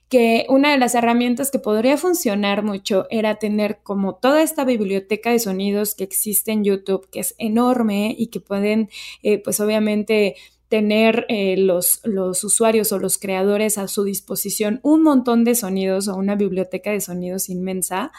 que 0.10 0.48
una 0.50 0.72
de 0.72 0.80
las 0.80 0.96
herramientas 0.96 1.52
que 1.52 1.60
podría 1.60 1.98
funcionar 1.98 2.64
mucho 2.64 3.06
era 3.12 3.36
tener 3.36 3.82
como 3.84 4.16
toda 4.16 4.42
esta 4.42 4.64
biblioteca 4.64 5.32
de 5.32 5.38
sonidos 5.40 5.94
que 5.94 6.06
existe 6.06 6.54
en 6.54 6.64
YouTube, 6.64 7.08
que 7.12 7.20
es 7.20 7.36
enorme 7.38 8.16
y 8.18 8.28
que 8.28 8.40
pueden, 8.40 8.90
eh, 9.22 9.38
pues 9.38 9.60
obviamente, 9.60 10.36
tener 10.70 11.26
eh, 11.30 11.56
los, 11.58 12.02
los 12.04 12.44
usuarios 12.44 12.92
o 12.92 13.00
los 13.00 13.18
creadores 13.18 13.78
a 13.78 13.88
su 13.88 14.04
disposición 14.04 14.80
un 14.84 15.04
montón 15.04 15.44
de 15.44 15.56
sonidos 15.56 16.08
o 16.08 16.16
una 16.16 16.36
biblioteca 16.36 16.92
de 16.92 17.02
sonidos 17.02 17.50
inmensa, 17.50 18.12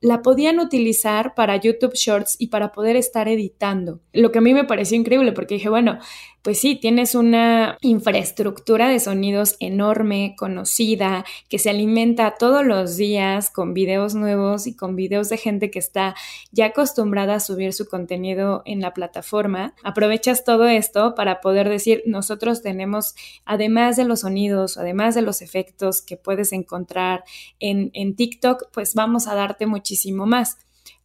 la 0.00 0.22
podían 0.22 0.58
utilizar 0.60 1.34
para 1.34 1.56
YouTube 1.56 1.94
Shorts 1.94 2.36
y 2.38 2.48
para 2.48 2.72
poder 2.72 2.96
estar 2.96 3.28
editando. 3.28 4.00
Lo 4.12 4.32
que 4.32 4.38
a 4.38 4.42
mí 4.42 4.54
me 4.54 4.64
pareció 4.64 4.96
increíble 4.96 5.32
porque 5.32 5.54
dije, 5.54 5.68
bueno, 5.68 5.98
pues 6.42 6.58
sí, 6.58 6.74
tienes 6.74 7.14
una 7.14 7.76
infraestructura 7.82 8.88
de 8.88 8.98
sonidos 8.98 9.56
enorme, 9.60 10.34
conocida, 10.38 11.26
que 11.50 11.58
se 11.58 11.68
alimenta 11.68 12.34
todos 12.38 12.64
los 12.64 12.96
días 12.96 13.50
con 13.50 13.74
videos 13.74 14.14
nuevos 14.14 14.66
y 14.66 14.74
con 14.74 14.96
videos 14.96 15.28
de 15.28 15.36
gente 15.36 15.70
que 15.70 15.78
está 15.78 16.14
ya 16.50 16.66
acostumbrada 16.66 17.34
a 17.34 17.40
subir 17.40 17.74
su 17.74 17.86
contenido 17.88 18.62
en 18.64 18.80
la 18.80 18.94
plataforma. 18.94 19.74
Aprovechas 19.84 20.42
todo 20.42 20.66
esto 20.66 21.14
para 21.14 21.42
poder 21.42 21.68
decir, 21.68 22.02
nosotros 22.06 22.62
tenemos, 22.62 23.14
además 23.44 23.96
de 23.96 24.04
los 24.04 24.20
sonidos, 24.20 24.78
además 24.78 25.14
de 25.14 25.22
los 25.22 25.42
efectos 25.42 26.00
que 26.00 26.16
puedes 26.16 26.54
encontrar 26.54 27.22
en, 27.58 27.90
en 27.92 28.16
TikTok, 28.16 28.70
pues 28.72 28.94
vamos 28.94 29.26
a 29.26 29.34
darte 29.34 29.66
muchísimo 29.90 30.24
más 30.24 30.56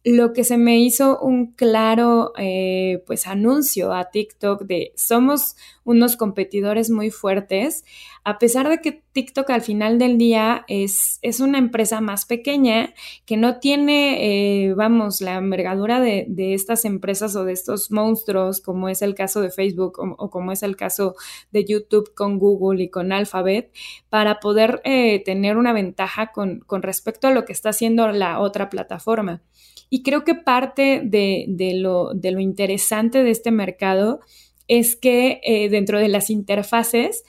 lo 0.06 0.32
que 0.32 0.44
se 0.44 0.56
me 0.56 0.78
hizo 0.78 1.18
un 1.18 1.48
claro 1.48 2.32
eh, 2.38 3.02
pues 3.08 3.26
anuncio 3.26 3.92
a 3.92 4.08
TikTok 4.12 4.62
de 4.62 4.92
somos 4.94 5.56
unos 5.82 6.16
competidores 6.16 6.90
muy 6.90 7.10
fuertes, 7.10 7.84
a 8.22 8.38
pesar 8.38 8.68
de 8.68 8.78
que 8.78 9.02
TikTok 9.10 9.50
al 9.50 9.62
final 9.62 9.98
del 9.98 10.16
día 10.16 10.64
es, 10.68 11.18
es 11.22 11.40
una 11.40 11.58
empresa 11.58 12.00
más 12.00 12.24
pequeña 12.24 12.94
que 13.24 13.36
no 13.36 13.58
tiene, 13.58 14.68
eh, 14.68 14.74
vamos, 14.74 15.20
la 15.20 15.38
envergadura 15.38 15.98
de, 16.00 16.26
estas 16.54 16.84
empresas 16.84 17.34
o 17.34 17.44
de 17.44 17.52
estos 17.52 17.90
monstruos, 17.90 18.60
como 18.60 18.88
es 18.88 19.02
el 19.02 19.16
caso 19.16 19.40
de 19.40 19.50
Facebook 19.50 19.98
o, 19.98 20.30
como 20.30 20.52
es 20.52 20.62
el 20.62 20.76
caso 20.76 21.16
de 21.50 21.64
YouTube 21.64 22.14
con 22.14 22.38
Google 22.38 22.84
y 22.84 22.90
con 22.90 23.10
Alphabet, 23.10 23.72
para 24.08 24.38
poder 24.38 24.80
eh, 24.84 25.20
tener 25.24 25.56
una 25.56 25.72
ventaja 25.72 26.30
con, 26.30 26.60
con 26.60 26.82
respecto 26.82 27.26
a 27.26 27.32
lo 27.32 27.44
que 27.44 27.52
está 27.52 27.70
haciendo 27.70 28.12
la 28.12 28.38
otra 28.38 28.70
plataforma. 28.70 29.42
Y 29.88 30.02
creo 30.02 30.24
que 30.24 30.34
parte 30.34 31.00
de, 31.04 31.46
lo, 31.74 32.12
interesante 32.40 33.22
de 33.22 33.30
este 33.30 33.50
mercado 33.50 34.20
es 34.68 34.96
que 34.96 35.40
eh, 35.44 35.68
dentro 35.68 35.98
de 36.00 36.08
las 36.08 36.28
interfaces 36.30 37.24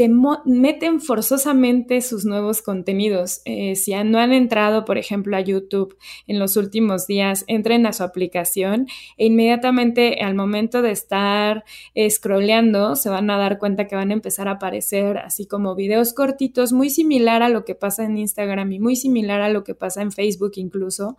te 0.00 0.10
meten 0.46 1.02
forzosamente 1.02 2.00
sus 2.00 2.24
nuevos 2.24 2.62
contenidos. 2.62 3.42
Eh, 3.44 3.76
si 3.76 3.92
no 4.02 4.18
han 4.18 4.32
entrado, 4.32 4.86
por 4.86 4.96
ejemplo, 4.96 5.36
a 5.36 5.42
YouTube 5.42 5.94
en 6.26 6.38
los 6.38 6.56
últimos 6.56 7.06
días, 7.06 7.44
entren 7.48 7.84
a 7.84 7.92
su 7.92 8.02
aplicación 8.02 8.86
e 9.18 9.26
inmediatamente 9.26 10.22
al 10.22 10.34
momento 10.34 10.80
de 10.80 10.92
estar 10.92 11.64
scrolleando 12.08 12.96
se 12.96 13.10
van 13.10 13.28
a 13.28 13.36
dar 13.36 13.58
cuenta 13.58 13.88
que 13.88 13.94
van 13.94 14.08
a 14.08 14.14
empezar 14.14 14.48
a 14.48 14.52
aparecer 14.52 15.18
así 15.18 15.44
como 15.44 15.74
videos 15.74 16.14
cortitos, 16.14 16.72
muy 16.72 16.88
similar 16.88 17.42
a 17.42 17.50
lo 17.50 17.66
que 17.66 17.74
pasa 17.74 18.02
en 18.06 18.16
Instagram 18.16 18.72
y 18.72 18.78
muy 18.78 18.96
similar 18.96 19.42
a 19.42 19.50
lo 19.50 19.64
que 19.64 19.74
pasa 19.74 20.00
en 20.00 20.12
Facebook 20.12 20.52
incluso, 20.54 21.18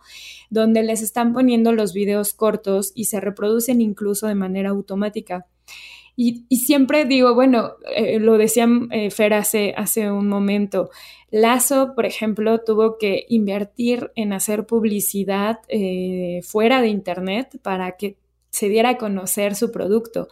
donde 0.50 0.82
les 0.82 1.02
están 1.02 1.32
poniendo 1.32 1.70
los 1.70 1.92
videos 1.92 2.34
cortos 2.34 2.90
y 2.96 3.04
se 3.04 3.20
reproducen 3.20 3.80
incluso 3.80 4.26
de 4.26 4.34
manera 4.34 4.70
automática. 4.70 5.46
Y, 6.14 6.44
siempre 6.56 7.06
digo, 7.06 7.34
bueno, 7.34 7.72
eh, 7.94 8.18
lo 8.18 8.36
decía 8.36 8.68
eh, 8.90 9.10
Fer 9.10 9.32
hace, 9.34 9.72
hace 9.76 10.10
un 10.10 10.28
momento, 10.28 10.90
Lazo, 11.30 11.94
por 11.94 12.04
ejemplo, 12.04 12.60
tuvo 12.60 12.98
que 12.98 13.24
invertir 13.30 14.12
en 14.14 14.34
hacer 14.34 14.66
publicidad 14.66 15.60
eh, 15.68 16.40
fuera 16.42 16.82
de 16.82 16.88
Internet 16.88 17.58
para 17.62 17.96
que 17.96 18.18
se 18.50 18.68
diera 18.68 18.90
a 18.90 18.98
conocer 18.98 19.54
su 19.54 19.72
producto. 19.72 20.28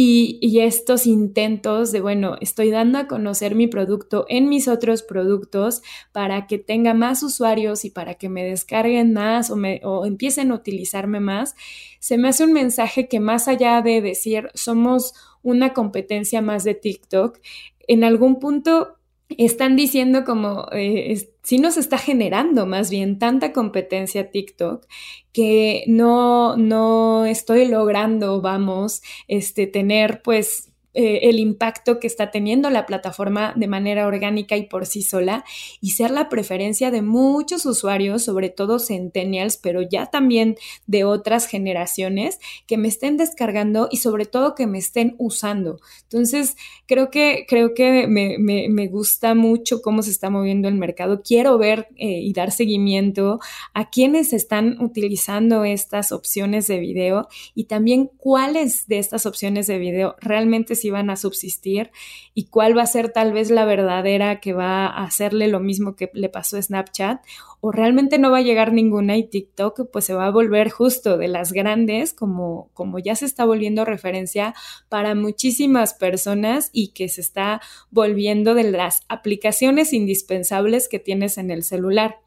Y, 0.00 0.60
estos 0.60 1.06
intentos 1.06 1.90
de, 1.90 2.00
bueno, 2.00 2.36
estoy 2.40 2.70
dando 2.70 2.98
a 2.98 3.08
conocer 3.08 3.56
mi 3.56 3.66
producto 3.66 4.26
en 4.28 4.48
mis 4.48 4.68
otros 4.68 5.02
productos 5.02 5.82
para 6.12 6.46
que 6.46 6.56
tenga 6.58 6.94
más 6.94 7.24
usuarios 7.24 7.84
y 7.84 7.90
para 7.90 8.14
que 8.14 8.28
me 8.28 8.44
descarguen 8.44 9.12
más 9.12 9.50
o, 9.50 9.56
me, 9.56 9.80
o 9.82 10.06
empiecen 10.06 10.52
a 10.52 10.54
utilizarme 10.54 11.18
más, 11.18 11.56
se 11.98 12.16
me 12.16 12.28
hace 12.28 12.44
un 12.44 12.52
mensaje 12.52 13.08
que 13.08 13.18
más 13.18 13.48
allá 13.48 13.82
de 13.82 14.00
decir 14.00 14.50
somos 14.54 15.14
una 15.42 15.72
competencia 15.74 16.42
más 16.42 16.62
de 16.62 16.74
TikTok, 16.74 17.40
en 17.88 18.04
algún 18.04 18.38
punto 18.38 18.97
están 19.28 19.76
diciendo 19.76 20.24
como 20.24 20.66
eh, 20.72 21.28
si 21.42 21.58
nos 21.58 21.76
está 21.76 21.98
generando 21.98 22.66
más 22.66 22.90
bien 22.90 23.18
tanta 23.18 23.52
competencia 23.52 24.30
TikTok 24.30 24.86
que 25.32 25.84
no, 25.86 26.56
no 26.56 27.26
estoy 27.26 27.66
logrando, 27.68 28.40
vamos, 28.40 29.02
este, 29.28 29.66
tener 29.66 30.22
pues 30.22 30.67
eh, 31.00 31.28
el 31.28 31.38
impacto 31.38 32.00
que 32.00 32.08
está 32.08 32.32
teniendo 32.32 32.70
la 32.70 32.84
plataforma 32.84 33.52
de 33.54 33.68
manera 33.68 34.04
orgánica 34.04 34.56
y 34.56 34.64
por 34.64 34.84
sí 34.84 35.02
sola 35.02 35.44
y 35.80 35.90
ser 35.90 36.10
la 36.10 36.28
preferencia 36.28 36.90
de 36.90 37.02
muchos 37.02 37.66
usuarios, 37.66 38.24
sobre 38.24 38.48
todo 38.48 38.80
centennials, 38.80 39.58
pero 39.58 39.80
ya 39.80 40.06
también 40.06 40.56
de 40.88 41.04
otras 41.04 41.46
generaciones 41.46 42.40
que 42.66 42.78
me 42.78 42.88
estén 42.88 43.16
descargando 43.16 43.86
y 43.92 43.98
sobre 43.98 44.26
todo 44.26 44.56
que 44.56 44.66
me 44.66 44.78
estén 44.78 45.14
usando. 45.18 45.78
Entonces, 46.02 46.56
creo 46.86 47.10
que, 47.10 47.46
creo 47.48 47.74
que 47.74 48.08
me, 48.08 48.88
gusta 48.88 49.36
mucho 49.36 49.82
cómo 49.82 50.02
se 50.02 50.10
está 50.10 50.30
moviendo 50.30 50.66
el 50.66 50.74
mercado. 50.74 51.22
Quiero 51.22 51.58
ver 51.58 51.86
eh, 51.94 52.22
y 52.22 52.32
dar 52.32 52.50
seguimiento 52.50 53.38
a 53.72 53.88
quienes 53.88 54.32
están 54.32 54.82
utilizando 54.82 55.62
estas 55.62 56.10
opciones 56.10 56.66
de 56.66 56.80
video 56.80 57.28
y 57.54 57.64
también 57.64 58.10
cuáles 58.16 58.88
de 58.88 58.98
estas 58.98 59.26
opciones 59.26 59.68
de 59.68 59.78
video 59.78 60.16
realmente 60.20 60.74
sí 60.74 60.87
van 60.90 61.10
a 61.10 61.16
subsistir 61.16 61.90
y 62.34 62.44
cuál 62.46 62.76
va 62.76 62.82
a 62.82 62.86
ser 62.86 63.10
tal 63.10 63.32
vez 63.32 63.50
la 63.50 63.64
verdadera 63.64 64.40
que 64.40 64.52
va 64.52 64.86
a 64.86 65.04
hacerle 65.04 65.48
lo 65.48 65.60
mismo 65.60 65.96
que 65.96 66.10
le 66.14 66.28
pasó 66.28 66.56
a 66.56 66.62
Snapchat 66.62 67.20
o 67.60 67.72
realmente 67.72 68.18
no 68.18 68.30
va 68.30 68.38
a 68.38 68.42
llegar 68.42 68.72
ninguna 68.72 69.16
y 69.16 69.24
TikTok 69.24 69.90
pues 69.92 70.04
se 70.04 70.14
va 70.14 70.26
a 70.26 70.30
volver 70.30 70.70
justo 70.70 71.18
de 71.18 71.28
las 71.28 71.52
grandes 71.52 72.12
como, 72.12 72.70
como 72.74 72.98
ya 72.98 73.16
se 73.16 73.24
está 73.24 73.44
volviendo 73.44 73.84
referencia 73.84 74.54
para 74.88 75.14
muchísimas 75.14 75.94
personas 75.94 76.70
y 76.72 76.88
que 76.88 77.08
se 77.08 77.20
está 77.20 77.60
volviendo 77.90 78.54
de 78.54 78.70
las 78.70 79.02
aplicaciones 79.08 79.92
indispensables 79.92 80.88
que 80.88 80.98
tienes 80.98 81.38
en 81.38 81.50
el 81.50 81.62
celular. 81.62 82.20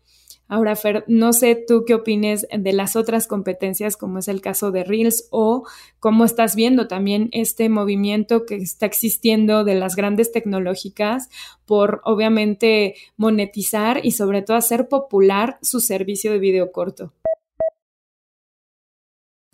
Ahora, 0.51 0.75
Fer, 0.75 1.05
no 1.07 1.31
sé 1.31 1.55
tú 1.55 1.85
qué 1.87 1.93
opines 1.93 2.45
de 2.51 2.73
las 2.73 2.97
otras 2.97 3.25
competencias, 3.25 3.95
como 3.95 4.19
es 4.19 4.27
el 4.27 4.41
caso 4.41 4.71
de 4.71 4.83
Reels, 4.83 5.29
o 5.31 5.65
cómo 6.01 6.25
estás 6.25 6.57
viendo 6.57 6.89
también 6.89 7.29
este 7.31 7.69
movimiento 7.69 8.45
que 8.45 8.57
está 8.57 8.85
existiendo 8.85 9.63
de 9.63 9.75
las 9.75 9.95
grandes 9.95 10.33
tecnológicas 10.33 11.29
por, 11.65 12.01
obviamente, 12.03 12.95
monetizar 13.15 14.05
y 14.05 14.11
sobre 14.11 14.41
todo 14.41 14.57
hacer 14.57 14.89
popular 14.89 15.57
su 15.61 15.79
servicio 15.79 16.33
de 16.33 16.39
video 16.39 16.73
corto. 16.73 17.13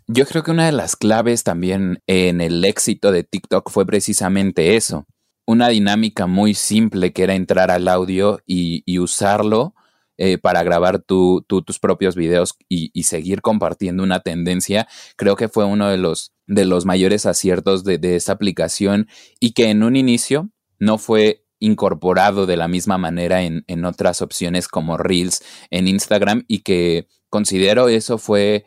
Yo 0.08 0.26
creo 0.26 0.42
que 0.42 0.50
una 0.50 0.66
de 0.66 0.72
las 0.72 0.96
claves 0.96 1.44
también 1.44 2.02
en 2.08 2.40
el 2.40 2.64
éxito 2.64 3.12
de 3.12 3.22
TikTok 3.22 3.70
fue 3.70 3.86
precisamente 3.86 4.74
eso. 4.74 5.06
Una 5.46 5.68
dinámica 5.68 6.26
muy 6.26 6.54
simple 6.54 7.12
que 7.12 7.22
era 7.22 7.36
entrar 7.36 7.70
al 7.70 7.86
audio 7.86 8.40
y, 8.46 8.98
usarlo 8.98 9.74
eh, 10.18 10.36
para 10.36 10.62
grabar 10.64 10.98
tus 10.98 11.78
propios 11.80 12.16
videos 12.16 12.56
y, 12.68 12.90
seguir 13.04 13.40
compartiendo 13.40 14.02
una 14.02 14.20
tendencia. 14.20 14.88
Creo 15.16 15.36
que 15.36 15.48
fue 15.48 15.64
uno 15.64 15.88
de 15.88 15.96
los, 15.96 16.32
de 16.46 16.64
los 16.64 16.84
mayores 16.84 17.24
aciertos 17.24 17.84
de, 17.84 17.98
de 17.98 18.16
esta 18.16 18.32
aplicación 18.32 19.08
y 19.40 19.52
que 19.52 19.70
en 19.70 19.82
un 19.82 19.96
inicio 19.96 20.50
no 20.78 20.98
fue 20.98 21.44
incorporado 21.60 22.46
de 22.46 22.56
la 22.56 22.68
misma 22.68 22.98
manera 22.98 23.42
en, 23.42 23.64
en, 23.68 23.84
otras 23.84 24.20
opciones 24.20 24.68
como 24.68 24.96
Reels 24.96 25.42
en 25.70 25.88
Instagram 25.88 26.44
y 26.48 26.60
que 26.60 27.08
considero 27.30 27.88
eso 27.88 28.18
fue 28.18 28.66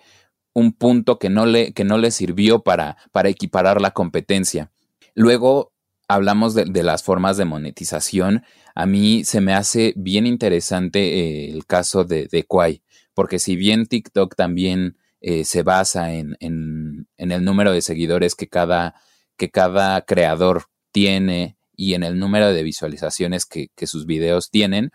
un 0.53 0.74
punto 0.74 1.20
que 1.20 1.29
no 1.29 1.46
le, 1.46 1.74
que 1.74 1.84
no 1.84 1.98
le 1.98 2.12
sirvió 2.12 2.63
para, 2.63 2.98
para 3.12 3.29
equiparar 3.29 3.81
la 3.81 3.91
competencia. 3.91 4.72
Luego 5.13 5.71
hablamos 6.13 6.53
de, 6.53 6.84
las 6.84 7.03
formas 7.03 7.38
de 7.38 7.46
monetización. 7.46 8.44
A 8.75 8.86
mí 8.86 9.24
se 9.24 9.41
me 9.41 9.53
hace 9.53 9.94
bien 9.96 10.25
interesante 10.25 11.00
eh, 11.00 11.51
el 11.51 11.65
caso 11.65 12.03
de, 12.03 12.27
de 12.32 12.44
Kwai, 12.44 12.82
porque 13.13 13.39
si 13.39 13.56
bien 13.56 13.86
TikTok 13.86 14.36
también 14.36 14.98
eh, 15.24 15.46
se 15.46 15.62
basa 15.62 16.13
en, 16.13 16.36
en, 16.39 17.06
el 17.18 17.44
número 17.44 17.72
de 17.72 17.84
seguidores 17.84 18.34
que 18.34 18.48
cada, 18.48 18.96
que 19.38 19.51
cada 19.51 20.01
creador 20.01 20.63
tiene 20.91 21.58
y 21.75 21.94
en 21.94 22.01
el 22.01 22.18
número 22.18 22.51
de 22.51 22.63
visualizaciones 22.63 23.46
que, 23.46 23.70
sus 23.86 24.08
videos 24.08 24.50
tienen, 24.50 24.91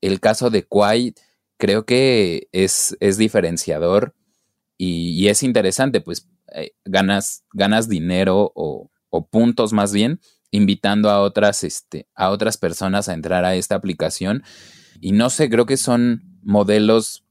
el 0.00 0.18
caso 0.18 0.48
de 0.48 0.64
Kwai 0.64 1.14
creo 1.58 1.84
que 1.84 2.48
es, 2.52 2.96
es 3.00 3.18
diferenciador 3.18 4.14
y, 4.78 5.28
es 5.28 5.42
interesante, 5.42 6.00
pues 6.00 6.26
eh, 6.54 6.72
ganas, 6.86 7.44
ganas 7.52 7.86
dinero 7.86 8.50
o, 8.54 8.90
puntos 9.30 9.74
más 9.74 9.92
bien 9.92 10.20
invitando 10.50 11.10
a 11.10 11.20
otras, 11.20 11.64
este, 11.64 12.08
a 12.14 12.30
otras 12.30 12.56
personas 12.56 13.08
a 13.08 13.14
entrar 13.14 13.44
a 13.44 13.54
esta 13.54 13.74
aplicación. 13.74 14.42
Y 15.00 15.12
no 15.12 15.30
sé, 15.30 15.48
creo 15.48 15.66
que 15.66 15.76
son 15.76 16.22
modelos 16.42 17.24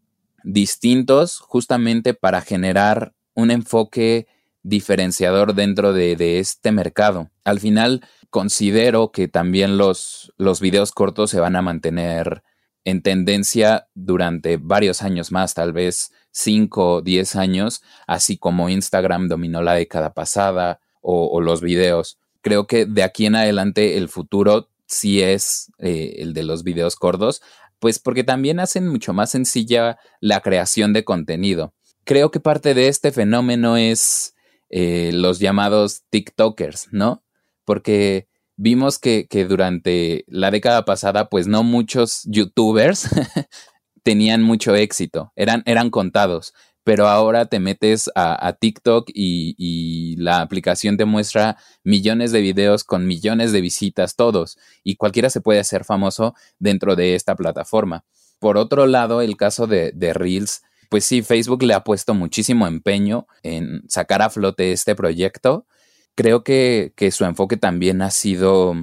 distintos 0.44 1.40
justamente 1.40 2.14
para 2.14 2.42
generar 2.42 3.14
un 3.34 3.52
enfoque 3.52 4.28
diferenciador 4.64 5.54
dentro 5.54 5.94
de, 5.94 6.16
de, 6.16 6.40
este 6.40 6.72
mercado. 6.72 7.30
Al 7.44 7.60
final, 7.60 8.06
considero 8.30 9.12
que 9.12 9.28
también 9.28 9.78
los, 9.78 10.34
los 10.38 10.60
videos 10.60 10.92
cortos 10.92 11.32
se 11.32 11.40
van 11.40 11.56
a 11.56 11.62
mantener 11.62 12.44
en 12.86 13.02
tendencia 13.02 13.88
durante 13.94 14.58
varios 14.58 15.02
años 15.02 15.32
más, 15.32 15.54
tal 15.54 15.74
vez 15.74 16.12
5 16.32 16.94
o 16.96 17.02
10 17.02 17.36
años, 17.36 17.82
así 18.08 18.38
como 18.38 18.70
Instagram 18.70 19.28
dominó 19.28 19.62
la 19.62 19.74
década 19.74 20.14
pasada 20.14 20.80
o, 21.02 21.42
los 21.42 21.62
videos. 21.62 22.20
Creo 22.42 22.68
que 22.68 22.86
de 22.86 23.04
aquí 23.04 23.26
en 23.26 23.36
adelante 23.36 23.98
el 23.98 24.10
futuro 24.10 24.70
sí 24.86 25.22
es 25.22 25.72
eh, 25.80 26.16
el 26.20 26.34
de 26.34 26.44
los 26.44 26.64
videos 26.64 26.96
cortos, 26.96 27.42
pues 27.80 28.00
porque 28.00 28.24
también 28.24 28.60
hacen 28.60 28.88
mucho 28.88 29.14
más 29.14 29.32
sencilla 29.32 29.98
la 30.20 30.42
creación 30.42 30.94
de 30.94 31.04
contenido. 31.04 31.74
Creo 32.04 32.32
que 32.32 32.40
parte 32.40 32.74
de 32.74 32.88
este 32.88 33.12
fenómeno 33.12 33.78
es 33.78 34.36
eh, 34.70 35.12
los 35.14 35.40
llamados 35.40 36.04
TikTokers, 36.10 36.90
¿no? 36.92 37.24
Porque 37.66 38.28
vimos 38.56 39.00
que, 39.00 39.28
que, 39.28 39.46
durante 39.46 40.26
la 40.28 40.52
década 40.52 40.86
pasada, 40.86 41.30
pues 41.30 41.48
no 41.48 41.64
muchos 41.64 42.24
youtubers 42.26 43.10
tenían 44.04 44.44
mucho 44.44 44.76
éxito, 44.76 45.32
eran, 45.36 45.64
eran 45.66 45.90
contados, 45.90 46.54
pero 46.84 47.08
ahora 47.08 47.46
te 47.46 47.60
metes 47.60 48.10
a, 48.16 48.54
TikTok 48.60 49.10
y, 49.14 50.16
la 50.18 50.42
aplicación 50.42 50.98
te 50.98 51.06
muestra 51.06 51.58
millones 51.84 52.32
de 52.32 52.42
videos 52.42 52.84
con 52.84 53.06
millones 53.06 53.52
de 53.52 53.62
visitas, 53.62 54.16
todos, 54.16 54.58
y 54.84 54.96
cualquiera 54.96 55.30
se 55.30 55.42
puede 55.42 55.60
hacer 55.60 55.86
famoso 55.86 56.34
dentro 56.58 56.96
de 56.96 57.16
esta 57.16 57.36
plataforma. 57.36 58.06
Por 58.40 58.58
otro 58.58 58.88
lado, 58.88 59.22
el 59.22 59.38
caso 59.38 59.68
de, 59.68 59.92
de 59.94 60.14
Reels, 60.14 60.64
pues 60.90 61.06
sí, 61.06 61.22
Facebook 61.22 61.64
le 61.64 61.74
ha 61.74 61.84
puesto 61.84 62.14
muchísimo 62.14 62.66
empeño 62.68 63.28
en 63.44 63.84
sacar 63.88 64.22
a 64.22 64.30
flote 64.30 64.72
este 64.72 64.96
proyecto. 64.96 65.68
Creo 66.16 66.44
que, 66.44 66.94
su 67.12 67.26
enfoque 67.26 67.58
también 67.58 68.02
ha 68.02 68.12
sido 68.12 68.74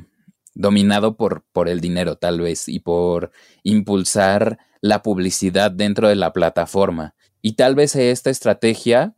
dominado 0.54 1.16
por 1.16 1.68
el 1.68 1.80
dinero 1.80 2.16
tal 2.16 2.40
vez 2.40 2.68
y 2.68 2.80
por 2.80 3.32
impulsar 3.62 4.58
la 4.80 5.02
publicidad 5.02 5.70
dentro 5.70 6.08
de 6.08 6.16
la 6.16 6.32
plataforma. 6.32 7.14
Y 7.46 7.52
tal 7.52 7.76
vez 7.76 7.94
esta 7.94 8.28
estrategia 8.28 9.14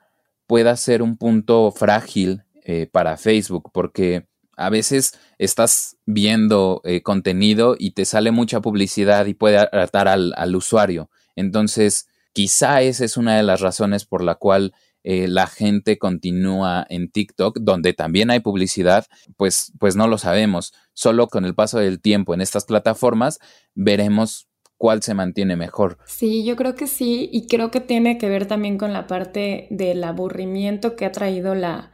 pueda 0.47 0.77
ser 0.77 1.01
un 1.01 1.17
punto 1.17 1.73
frágil 1.73 2.43
eh, 2.63 2.87
para 2.87 3.17
Facebook 3.17 3.71
porque 3.73 4.27
a 4.55 4.69
veces 4.69 5.19
estás 5.39 5.97
viendo 6.05 6.83
eh, 6.85 7.01
contenido 7.01 7.75
y 7.79 7.93
te 7.93 8.05
sale 8.05 8.31
mucha 8.31 8.61
publicidad 8.61 9.25
y 9.25 9.33
puede 9.33 9.57
atratar 9.57 10.09
al, 10.09 10.35
al, 10.37 10.55
usuario. 10.55 11.09
Entonces, 11.37 12.07
quizá 12.35 12.83
esa 12.83 13.07
es 13.07 13.17
una 13.17 13.35
de 13.35 13.45
las 13.45 13.63
razones 13.63 14.05
por 14.05 14.23
la 14.23 14.35
cual 14.35 14.75
eh, 15.05 15.27
la 15.27 15.47
gente 15.47 15.97
continúa 15.97 16.87
en 16.91 17.11
TikTok, 17.11 17.61
donde 17.61 17.95
también 17.95 18.31
hay 18.31 18.41
publicidad, 18.41 19.07
pues, 19.39 19.73
pues 19.79 19.97
no 19.97 20.07
lo 20.07 20.19
sabemos. 20.19 20.75
Solo 20.93 21.29
con 21.29 21.47
el 21.47 21.55
paso 21.55 21.79
del 21.79 21.99
tiempo 21.99 22.35
en 22.35 22.43
estas 22.43 22.67
plataformas 22.67 23.39
veremos 23.75 24.49
cuál 24.79 25.03
se 25.03 25.13
mantiene 25.13 25.57
mejor. 25.57 25.99
Sí, 26.07 26.45
yo 26.45 26.57
creo 26.57 26.75
que 26.75 26.87
sí, 26.87 27.29
y 27.33 27.47
creo 27.47 27.71
que 27.71 27.81
tiene 27.81 28.17
que 28.17 28.29
ver 28.29 28.47
también 28.47 28.79
con 28.79 28.93
la 28.93 29.07
parte 29.07 29.67
del 29.71 30.03
aburrimiento 30.05 30.97
que 30.97 31.05
ha 31.05 31.13
traído 31.13 31.55
la, 31.55 31.93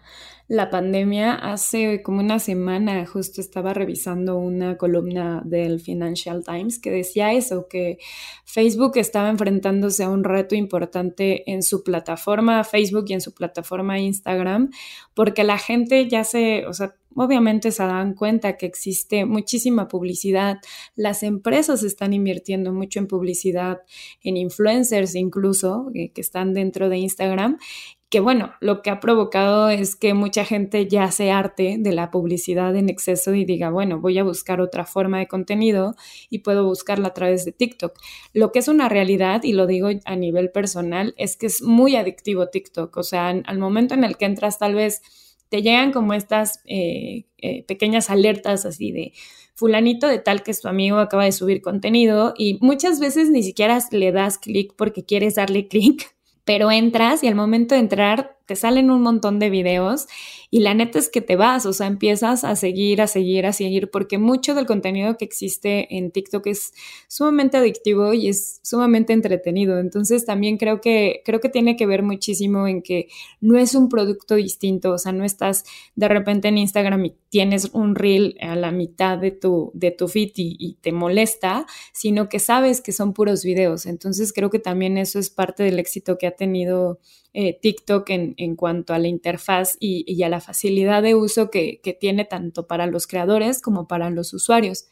la 0.49 0.70
pandemia. 0.70 1.35
Hace 1.35 2.03
como 2.03 2.20
una 2.20 2.38
semana 2.38 3.07
justo 3.07 3.40
estaba 3.40 3.73
revisando 3.73 4.37
una 4.37 4.77
columna 4.77 5.42
del 5.44 5.81
Financial 5.81 6.44
Times 6.44 6.79
que 6.79 6.90
decía 6.90 7.33
eso, 7.33 7.66
que 7.68 7.99
Facebook 8.44 8.92
estaba 8.97 9.31
enfrentándose 9.31 10.05
a 10.05 10.11
un 10.11 10.23
reto 10.23 10.55
importante 10.55 11.51
en 11.51 11.62
su 11.62 11.83
plataforma 11.83 12.62
Facebook 12.64 13.07
y 13.09 13.14
en 13.14 13.20
su 13.20 13.35
plataforma 13.35 13.99
Instagram, 13.99 14.70
porque 15.14 15.44
la 15.44 15.59
gente 15.59 16.09
ya 16.09 16.25
se, 16.25 16.66
o 16.66 16.73
sea, 16.75 16.94
obviamente 17.16 17.70
se 17.70 17.83
dan 17.83 18.14
cuenta 18.14 18.57
que 18.57 18.66
existe 18.66 19.24
muchísima 19.24 19.88
publicidad. 19.88 20.59
Las 20.94 21.22
empresas 21.22 21.83
están 21.83 22.12
invirtiendo 22.12 22.72
mucho 22.72 22.98
en 22.98 23.07
publicidad, 23.07 23.83
en 24.22 24.37
influencers 24.37 25.14
incluso, 25.14 25.90
eh, 25.94 26.11
que 26.12 26.20
están 26.20 26.55
dentro 26.55 26.88
de 26.88 26.98
Instagram. 26.98 27.59
Que 28.11 28.20
bueno, 28.20 28.53
lo 28.61 28.81
que 28.81 28.90
ha 28.90 29.00
provocado 29.00 29.68
es 29.70 29.96
que 29.96 30.14
mucha 30.14 30.44
gente 30.44 30.87
ya 30.87 31.11
se 31.11 31.33
arte 31.33 31.77
de 31.81 31.92
la 31.92 32.12
publicidad 32.12 32.77
en 32.77 32.88
exceso 32.88 33.35
y 33.35 33.44
diga, 33.44 33.70
bueno, 33.70 33.98
voy 34.00 34.18
a 34.18 34.22
buscar 34.22 34.61
otra 34.61 34.85
forma 34.85 35.18
de 35.18 35.27
contenido 35.27 35.96
y 36.31 36.40
puedo 36.40 36.64
buscarla 36.64 37.09
a 37.09 37.14
través 37.14 37.44
de 37.44 37.50
TikTok. 37.50 37.98
Lo 38.33 38.53
que 38.53 38.61
es 38.61 38.68
una 38.68 38.88
realidad, 38.88 39.42
y 39.42 39.53
lo 39.53 39.66
digo 39.66 39.88
a 40.05 40.14
nivel 40.16 40.53
personal, 40.53 41.12
es 41.16 41.37
que 41.37 41.46
es 41.46 41.61
muy 41.61 41.96
adictivo 41.96 42.48
TikTok. 42.48 42.96
O 42.96 43.03
sea, 43.03 43.31
al 43.31 43.59
momento 43.59 43.94
en 43.94 44.05
el 44.05 44.16
que 44.16 44.27
entras 44.27 44.61
tal 44.61 44.77
vez 44.77 45.03
te 45.55 45.62
llegan 45.62 45.93
como 45.93 46.14
estas 46.14 46.59
eh, 46.64 47.27
eh, 47.38 47.62
pequeñas 47.69 48.11
alertas 48.11 48.67
así 48.67 48.90
de 48.90 49.12
fulanito 49.55 50.09
de 50.09 50.19
tal 50.19 50.43
que 50.43 50.51
es 50.51 50.61
tu 50.61 50.67
amigo 50.67 50.99
acaba 50.99 51.27
de 51.27 51.31
subir 51.31 51.62
contenido 51.62 52.35
y 52.37 52.59
muchas 52.61 52.99
veces 52.99 53.31
ni 53.31 53.45
siquiera 53.45 53.79
le 53.93 54.11
das 54.11 54.38
clic 54.38 54.75
porque 54.77 55.05
quieres 55.05 55.37
darle 55.37 55.69
clic, 55.69 56.17
pero 56.45 56.73
entras 56.73 57.23
y 57.23 57.29
al 57.29 57.37
momento 57.37 57.77
de 57.77 57.83
entrar 57.83 58.34
te 58.46 58.57
salen 58.57 58.90
un 58.90 59.02
montón 59.02 59.38
de 59.38 59.50
videos 59.50 60.07
y 60.50 60.61
la 60.61 60.74
neta 60.74 60.98
es 60.98 61.09
que 61.09 61.20
te 61.20 61.37
vas, 61.37 61.66
o 61.66 61.72
sea, 61.72 61.87
empiezas 61.87 62.44
a 62.44 62.57
seguir, 62.57 63.00
a 63.02 63.07
seguir, 63.07 63.46
a 63.46 63.52
seguir, 63.52 63.90
porque 63.90 64.18
mucho 64.18 64.54
del 64.54 64.66
contenido 64.66 65.16
que 65.16 65.24
existe 65.24 65.96
en 65.96 66.11
TikTok 66.11 66.46
es 66.46 66.72
sumamente 67.09 67.57
adictivo 67.57 68.12
y 68.12 68.28
es 68.28 68.61
sumamente 68.62 69.12
entretenido. 69.12 69.78
Entonces 69.78 70.24
también 70.24 70.59
creo 70.59 70.80
que, 70.80 71.22
creo 71.24 71.40
que 71.40 71.48
tiene 71.48 71.76
que 71.76 71.87
ver 71.87 72.02
muchísimo 72.02 72.68
en 72.68 72.83
que 72.83 73.09
no 73.40 73.59
es 73.59 73.74
un 73.74 73.88
producto 73.88 74.37
distinto, 74.37 74.92
o 74.92 74.98
sea, 74.98 75.12
no 75.12 75.24
estás 75.24 75.64
de 75.96 76.09
repente 76.09 76.48
en 76.48 76.59
Instagram 76.59 77.04
y 77.07 77.14
tienes 77.30 77.70
un 77.72 77.96
reel 77.96 78.37
a 78.40 78.54
la 78.54 78.70
mitad 78.70 79.18
de 79.18 79.33
tu, 79.33 79.72
de 79.74 79.90
tu 79.90 80.07
feed 80.07 80.30
y, 80.37 80.78
te 80.80 80.92
molesta, 80.92 81.66
sino 81.92 82.28
que 82.28 82.38
sabes 82.38 82.80
que 82.80 82.92
son 82.92 83.12
puros 83.12 83.42
videos. 83.42 83.87
Entonces 83.87 84.33
creo 84.33 84.50
que 84.50 84.59
también 84.59 84.98
eso 84.98 85.18
es 85.18 85.30
parte 85.30 85.62
del 85.62 85.78
éxito 85.78 86.16
que 86.16 86.26
ha 86.26 86.37
tenido 86.37 87.00
eh, 87.33 87.59
TikTok 87.61 88.09
en, 88.11 88.34
en, 88.37 88.57
cuanto 88.57 88.94
a 88.94 88.99
la 88.99 89.09
interfaz 89.09 89.77
y, 89.81 90.23
a 90.23 90.29
la 90.29 90.40
facilidad 90.40 91.03
de 91.03 91.14
uso 91.14 91.51
que, 91.51 91.81
tiene 92.01 92.25
tanto 92.25 92.66
para 92.66 92.87
los 92.87 93.07
creadores 93.07 93.61
como 93.61 93.87
para 93.87 94.11
los 94.11 94.33
usuarios. 94.35 94.87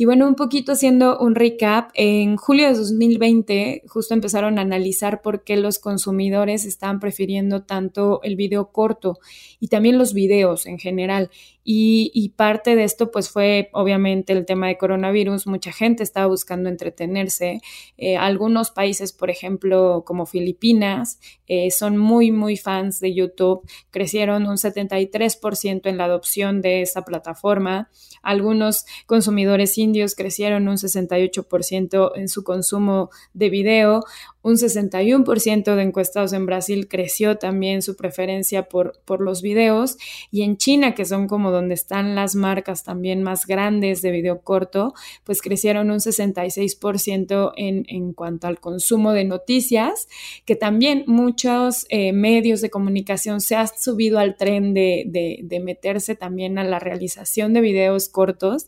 Y 0.00 0.04
bueno, 0.04 0.28
un 0.28 0.36
poquito 0.36 0.70
haciendo 0.70 1.18
un 1.18 1.34
recap, 1.34 1.90
en 1.94 2.36
julio 2.36 2.68
de 2.68 2.74
2020 2.74 3.82
justo 3.88 4.14
empezaron 4.14 4.56
a 4.56 4.62
analizar 4.62 5.22
por 5.22 5.42
qué 5.42 5.56
los 5.56 5.80
consumidores 5.80 6.66
estaban 6.66 7.00
prefiriendo 7.00 7.64
tanto 7.64 8.20
el 8.22 8.36
video 8.36 8.70
corto 8.70 9.18
y 9.58 9.66
también 9.66 9.98
los 9.98 10.14
videos 10.14 10.66
en 10.66 10.78
general. 10.78 11.30
Y, 11.70 12.32
parte 12.36 12.76
de 12.76 12.84
esto 12.84 13.10
pues 13.10 13.28
fue 13.28 13.68
obviamente 13.74 14.32
el 14.32 14.46
tema 14.46 14.68
de 14.68 14.78
coronavirus, 14.78 15.46
mucha 15.46 15.70
gente 15.70 16.02
estaba 16.02 16.26
buscando 16.26 16.70
entretenerse, 16.70 17.60
eh, 17.98 18.16
algunos 18.16 18.70
países 18.70 19.12
por 19.12 19.28
ejemplo 19.28 20.02
como 20.06 20.24
Filipinas 20.24 21.18
eh, 21.46 21.70
son 21.70 21.98
muy 21.98 22.30
muy 22.30 22.56
fans 22.56 23.00
de 23.00 23.12
YouTube, 23.12 23.68
crecieron 23.90 24.46
un 24.46 24.56
73% 24.56 25.90
en 25.90 25.98
la 25.98 26.04
adopción 26.04 26.62
de 26.62 26.80
esa 26.80 27.02
plataforma, 27.02 27.90
algunos 28.22 28.86
consumidores 29.04 29.74
indios 29.88 30.14
crecieron 30.14 30.68
un 30.68 30.76
68% 30.76 32.12
en 32.14 32.28
su 32.28 32.44
consumo 32.44 33.10
de 33.32 33.48
video, 33.48 34.04
un 34.42 34.54
61% 34.54 35.74
de 35.74 35.82
encuestados 35.82 36.32
en 36.32 36.46
Brasil 36.46 36.88
creció 36.88 37.36
también 37.36 37.82
su 37.82 37.96
preferencia 37.96 38.68
por, 38.68 39.00
por 39.04 39.20
los 39.20 39.42
videos 39.42 39.96
y 40.30 40.42
en 40.42 40.56
China, 40.56 40.94
que 40.94 41.04
son 41.04 41.26
como 41.26 41.50
donde 41.50 41.74
están 41.74 42.14
las 42.14 42.34
marcas 42.34 42.84
también 42.84 43.22
más 43.22 43.46
grandes 43.46 44.00
de 44.02 44.10
video 44.10 44.40
corto, 44.42 44.94
pues 45.24 45.42
crecieron 45.42 45.90
un 45.90 45.98
66% 45.98 47.52
en, 47.56 47.84
en 47.88 48.12
cuanto 48.12 48.46
al 48.46 48.60
consumo 48.60 49.12
de 49.12 49.24
noticias, 49.24 50.08
que 50.44 50.56
también 50.56 51.04
muchos 51.06 51.86
eh, 51.88 52.12
medios 52.12 52.60
de 52.60 52.70
comunicación 52.70 53.40
se 53.40 53.56
han 53.56 53.68
subido 53.68 54.18
al 54.18 54.36
tren 54.36 54.72
de, 54.74 55.04
de, 55.06 55.40
de 55.42 55.60
meterse 55.60 56.14
también 56.14 56.58
a 56.58 56.64
la 56.64 56.78
realización 56.78 57.52
de 57.52 57.60
videos 57.60 58.08
cortos, 58.08 58.66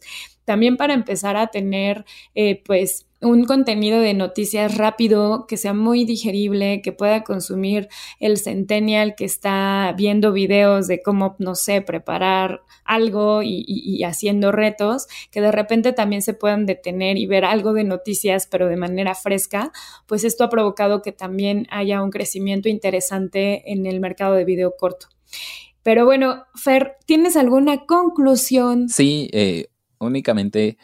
también 0.51 0.77
para 0.77 0.95
empezar 0.95 1.37
a 1.37 1.47
tener 1.47 2.05
eh, 2.35 2.61
pues 2.65 3.07
un 3.21 3.45
contenido 3.45 4.01
de 4.01 4.15
noticias 4.15 4.77
rápido, 4.77 5.47
que 5.47 5.57
sea 5.57 5.75
muy 5.75 6.05
digerible, 6.05 6.83
que 6.83 6.91
pueda 6.91 7.23
consumir 7.23 7.89
el 8.19 8.37
centennial 8.37 9.15
que 9.15 9.27
está 9.27 9.95
viendo 9.97 10.33
videos 10.33 10.89
de 10.89 11.03
cómo, 11.03 11.37
no 11.39 11.55
sé, 11.55 11.83
preparar 11.83 12.63
algo 12.85 13.43
y, 13.45 14.03
haciendo 14.03 14.51
retos, 14.51 15.07
que 15.31 15.41
de 15.41 15.53
repente 15.53 15.93
también 15.93 16.21
se 16.21 16.35
puedan 16.35 16.67
detener 16.67 17.17
y 17.17 17.27
ver 17.27 17.45
algo 17.45 17.73
de 17.73 17.85
noticias, 17.85 18.49
pero 18.51 18.67
de 18.67 18.77
manera 18.77 19.15
fresca, 19.15 19.71
pues 20.07 20.25
esto 20.25 20.43
ha 20.43 20.51
provocado 20.51 21.01
que 21.01 21.13
también 21.13 21.69
haya 21.71 22.03
un 22.03 22.11
crecimiento 22.11 22.69
interesante 22.69 23.71
en 23.71 23.87
el 23.87 24.01
mercado 24.01 24.35
de 24.35 24.45
video 24.45 24.75
corto. 24.77 25.07
Pero 25.83 26.05
bueno, 26.05 26.45
Fer, 26.57 26.97
¿tienes 27.07 27.37
alguna 27.37 27.87
conclusión? 27.87 28.89
Sí, 28.89 29.31
eh, 29.33 29.70
únicamente, 30.01 30.79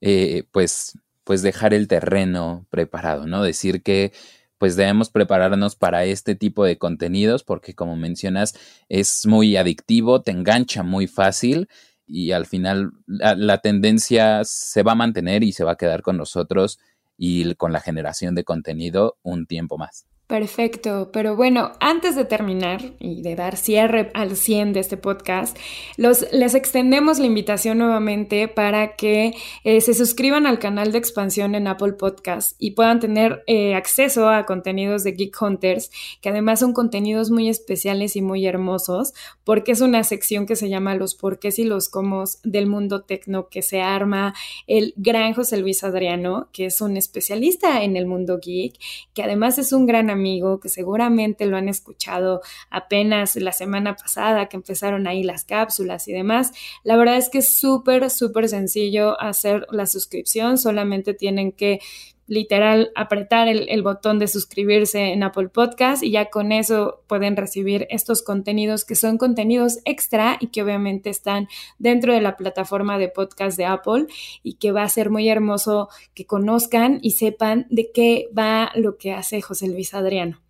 eh, 0.00 0.44
pues 0.52 0.98
pues 1.24 1.42
dejar 1.42 1.74
el 1.74 1.86
terreno 1.86 2.66
preparado, 2.70 3.26
¿no? 3.26 3.42
Decir 3.42 3.82
que 3.82 4.12
pues 4.58 4.76
debemos 4.76 5.10
prepararnos 5.10 5.76
para 5.76 6.04
este 6.04 6.34
tipo 6.34 6.64
de 6.64 6.76
contenidos 6.76 7.44
porque 7.44 7.74
como 7.74 7.96
mencionas 7.96 8.54
es 8.88 9.26
muy 9.26 9.56
adictivo, 9.56 10.22
te 10.22 10.32
engancha 10.32 10.82
muy 10.82 11.06
fácil 11.06 11.68
y 12.06 12.32
al 12.32 12.46
final 12.46 12.90
la, 13.06 13.58
tendencia 13.58 14.42
se 14.44 14.82
va 14.82 14.92
a 14.92 14.96
mantener 14.96 15.44
y 15.44 15.52
se 15.52 15.64
va 15.64 15.72
a 15.72 15.76
quedar 15.76 16.02
con 16.02 16.16
nosotros 16.16 16.78
y 17.16 17.54
con 17.54 17.72
la 17.72 17.80
generación 17.80 18.34
de 18.34 18.44
contenido 18.44 19.16
un 19.22 19.46
tiempo 19.46 19.78
más. 19.78 20.09
Perfecto, 20.30 21.10
pero 21.12 21.34
bueno, 21.34 21.72
antes 21.80 22.14
de 22.14 22.24
terminar 22.24 22.80
y 23.00 23.20
de 23.20 23.34
dar 23.34 23.56
cierre 23.56 24.12
al 24.14 24.36
100 24.36 24.74
de 24.74 24.78
este 24.78 24.96
podcast, 24.96 25.58
los, 25.96 26.24
les 26.30 26.54
extendemos 26.54 27.18
la 27.18 27.26
invitación 27.26 27.78
nuevamente 27.78 28.46
para 28.46 28.94
que 28.94 29.34
eh, 29.64 29.80
se 29.80 29.92
suscriban 29.92 30.46
al 30.46 30.60
canal 30.60 30.92
de 30.92 30.98
expansión 30.98 31.56
en 31.56 31.66
Apple 31.66 31.94
Podcast 31.94 32.52
y 32.60 32.70
puedan 32.70 33.00
tener 33.00 33.42
eh, 33.48 33.74
acceso 33.74 34.28
a 34.28 34.46
contenidos 34.46 35.02
de 35.02 35.14
Geek 35.14 35.36
Hunters, 35.42 35.90
que 36.20 36.28
además 36.28 36.60
son 36.60 36.74
contenidos 36.74 37.32
muy 37.32 37.48
especiales 37.48 38.14
y 38.14 38.22
muy 38.22 38.46
hermosos, 38.46 39.14
porque 39.42 39.72
es 39.72 39.80
una 39.80 40.04
sección 40.04 40.46
que 40.46 40.54
se 40.54 40.68
llama 40.68 40.94
Los 40.94 41.16
porqués 41.16 41.58
y 41.58 41.64
los 41.64 41.88
cómo 41.88 42.22
del 42.44 42.68
mundo 42.68 43.02
tecno 43.02 43.48
que 43.48 43.62
se 43.62 43.80
arma 43.80 44.32
el 44.68 44.94
gran 44.96 45.34
José 45.34 45.56
Luis 45.56 45.82
Adriano, 45.82 46.46
que 46.52 46.66
es 46.66 46.80
un 46.80 46.96
especialista 46.96 47.82
en 47.82 47.96
el 47.96 48.06
mundo 48.06 48.38
geek, 48.40 48.74
que 49.12 49.24
además 49.24 49.58
es 49.58 49.72
un 49.72 49.86
gran 49.86 50.08
amigo 50.08 50.19
amigo 50.20 50.60
que 50.60 50.68
seguramente 50.68 51.46
lo 51.46 51.56
han 51.56 51.68
escuchado 51.68 52.42
apenas 52.70 53.36
la 53.36 53.52
semana 53.52 53.96
pasada 53.96 54.48
que 54.48 54.56
empezaron 54.56 55.06
ahí 55.06 55.22
las 55.22 55.44
cápsulas 55.44 56.06
y 56.08 56.12
demás. 56.12 56.52
La 56.84 56.96
verdad 56.96 57.16
es 57.16 57.30
que 57.30 57.38
es 57.38 57.58
súper, 57.58 58.10
súper 58.10 58.48
sencillo 58.48 59.20
hacer 59.20 59.66
la 59.70 59.86
suscripción, 59.86 60.58
solamente 60.58 61.14
tienen 61.14 61.52
que 61.52 61.80
literal 62.30 62.92
apretar 62.94 63.48
el, 63.48 63.82
botón 63.82 64.20
de 64.20 64.28
suscribirse 64.28 65.12
en 65.12 65.24
Apple 65.24 65.48
Podcast 65.48 66.04
y 66.04 66.12
ya 66.12 66.30
con 66.30 66.52
eso 66.52 67.02
pueden 67.08 67.36
recibir 67.36 67.88
estos 67.90 68.22
contenidos 68.22 68.84
que 68.84 68.94
son 68.94 69.18
contenidos 69.18 69.80
extra 69.84 70.38
y 70.38 70.46
que 70.46 70.62
obviamente 70.62 71.10
están 71.10 71.48
dentro 71.80 72.14
de 72.14 72.20
la 72.20 72.36
plataforma 72.36 72.98
de 72.98 73.08
podcast 73.08 73.58
de 73.58 73.64
Apple 73.64 74.06
y 74.44 74.54
que 74.54 74.70
va 74.70 74.84
a 74.84 74.88
ser 74.88 75.10
muy 75.10 75.28
hermoso 75.28 75.88
que 76.14 76.24
conozcan 76.24 77.00
y 77.02 77.12
sepan 77.12 77.66
de 77.68 77.90
qué 77.92 78.28
va 78.38 78.70
lo 78.76 78.96
que 78.96 79.12
hace 79.12 79.42
José 79.42 79.66
Luis 79.66 79.92
Adriano. 79.92 80.40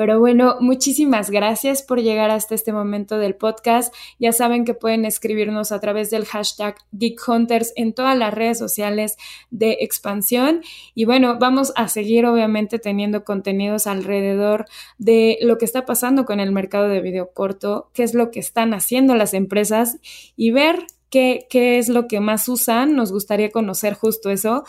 Pero 0.00 0.18
bueno, 0.18 0.56
muchísimas 0.60 1.30
gracias 1.30 1.82
por 1.82 2.00
llegar 2.00 2.30
hasta 2.30 2.54
este 2.54 2.72
momento 2.72 3.18
del 3.18 3.34
podcast. 3.34 3.94
Ya 4.18 4.32
saben 4.32 4.64
que 4.64 4.72
pueden 4.72 5.04
escribirnos 5.04 5.72
a 5.72 5.78
través 5.78 6.08
del 6.08 6.24
hashtag 6.24 6.76
GeekHunters 6.98 7.74
en 7.76 7.92
todas 7.92 8.16
las 8.16 8.32
redes 8.32 8.58
sociales 8.58 9.18
de 9.50 9.76
expansión. 9.82 10.62
Y 10.94 11.04
bueno, 11.04 11.36
vamos 11.38 11.74
a 11.76 11.88
seguir 11.88 12.24
obviamente 12.24 12.78
teniendo 12.78 13.24
contenidos 13.24 13.86
alrededor 13.86 14.64
de 14.96 15.36
lo 15.42 15.58
que 15.58 15.66
está 15.66 15.84
pasando 15.84 16.24
con 16.24 16.40
el 16.40 16.50
mercado 16.50 16.88
de 16.88 17.02
video 17.02 17.34
corto, 17.34 17.90
qué 17.92 18.02
es 18.02 18.14
lo 18.14 18.30
que 18.30 18.40
están 18.40 18.72
haciendo 18.72 19.14
las 19.16 19.34
empresas 19.34 19.98
y 20.34 20.50
ver 20.50 20.86
qué, 21.10 21.46
qué 21.50 21.76
es 21.76 21.90
lo 21.90 22.08
que 22.08 22.20
más 22.20 22.48
usan. 22.48 22.96
Nos 22.96 23.12
gustaría 23.12 23.50
conocer 23.50 23.92
justo 23.92 24.30
eso 24.30 24.64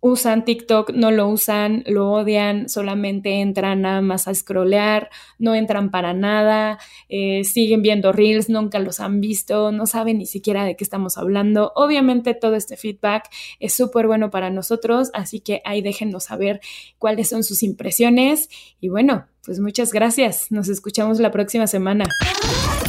usan 0.00 0.44
TikTok, 0.44 0.90
no 0.90 1.10
lo 1.10 1.28
usan, 1.28 1.84
lo 1.86 2.10
odian, 2.10 2.68
solamente 2.68 3.40
entran 3.40 3.82
nada 3.82 4.00
más 4.00 4.26
a 4.28 4.34
scrollear, 4.34 5.10
no 5.38 5.54
entran 5.54 5.90
para 5.90 6.14
nada, 6.14 6.78
eh, 7.08 7.44
siguen 7.44 7.82
viendo 7.82 8.12
reels, 8.12 8.48
nunca 8.48 8.78
los 8.78 9.00
han 9.00 9.20
visto, 9.20 9.72
no 9.72 9.86
saben 9.86 10.18
ni 10.18 10.26
siquiera 10.26 10.64
de 10.64 10.76
qué 10.76 10.84
estamos 10.84 11.18
hablando. 11.18 11.72
Obviamente 11.76 12.34
todo 12.34 12.56
este 12.56 12.76
feedback 12.76 13.28
es 13.58 13.74
súper 13.74 14.06
bueno 14.06 14.30
para 14.30 14.50
nosotros, 14.50 15.10
así 15.12 15.40
que 15.40 15.60
ahí 15.64 15.82
déjenos 15.82 16.24
saber 16.24 16.60
cuáles 16.98 17.28
son 17.28 17.44
sus 17.44 17.62
impresiones 17.62 18.48
y 18.80 18.88
bueno, 18.88 19.26
pues 19.44 19.60
muchas 19.60 19.92
gracias, 19.92 20.46
nos 20.50 20.68
escuchamos 20.68 21.20
la 21.20 21.30
próxima 21.30 21.66
semana. 21.66 22.06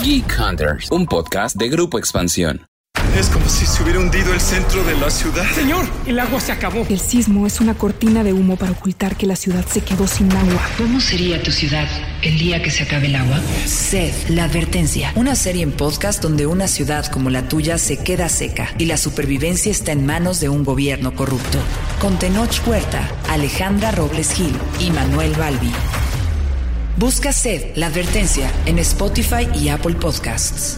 Geek 0.04 0.34
Hunters, 0.40 0.90
un 0.92 1.06
podcast 1.06 1.58
de 1.58 1.70
Grupo 1.70 1.98
Expansión. 1.98 2.71
Es 3.18 3.28
como 3.28 3.50
si 3.50 3.66
se 3.66 3.84
hubiera 3.84 4.00
hundido 4.00 4.34
el 4.34 4.40
centro 4.40 4.86
de 4.86 4.96
la 4.96 5.10
ciudad. 5.10 5.44
Señor, 5.54 5.86
el 6.06 6.18
agua 6.18 6.40
se 6.40 6.54
acabó. 6.54 6.86
El 6.90 7.00
sismo 7.00 7.46
es 7.46 7.60
una 7.60 7.74
cortina 7.74 8.24
de 8.24 8.32
humo 8.32 8.56
para 8.56 8.72
ocultar 8.72 9.18
que 9.18 9.28
la 9.28 9.36
ciudad 9.36 9.66
se 9.68 9.82
quedó 9.82 10.08
sin 10.08 10.32
agua. 10.32 10.62
¿Cómo 10.78 11.02
sería 11.02 11.44
tu 11.44 11.52
ciudad 11.52 11.88
el 12.22 12.38
día 12.40 12.64
que 12.64 12.72
se 12.72 12.84
acabe 12.84 13.08
el 13.08 13.16
agua? 13.16 13.42
Sed, 13.66 14.14
la 14.30 14.46
advertencia. 14.46 15.12
Una 15.16 15.36
serie 15.36 15.62
en 15.64 15.74
podcast 15.74 16.22
donde 16.22 16.46
una 16.48 16.70
ciudad 16.70 17.06
como 17.08 17.30
la 17.30 17.50
tuya 17.50 17.78
se 17.78 17.98
queda 17.98 18.30
seca 18.30 18.70
y 18.78 18.86
la 18.86 18.96
supervivencia 18.96 19.72
está 19.72 19.92
en 19.92 20.06
manos 20.06 20.40
de 20.40 20.48
un 20.48 20.64
gobierno 20.64 21.14
corrupto. 21.14 21.60
Con 22.00 22.18
Tenoch 22.18 22.62
Puerta, 22.62 23.10
Alejandra 23.30 23.92
Robles 23.92 24.32
Gil 24.32 24.56
y 24.80 24.90
Manuel 24.90 25.34
Balbi. 25.34 25.72
Busca 26.96 27.34
Sed, 27.34 27.76
la 27.76 27.88
advertencia 27.88 28.50
en 28.66 28.80
Spotify 28.80 29.50
y 29.54 29.68
Apple 29.68 29.96
Podcasts. 29.96 30.78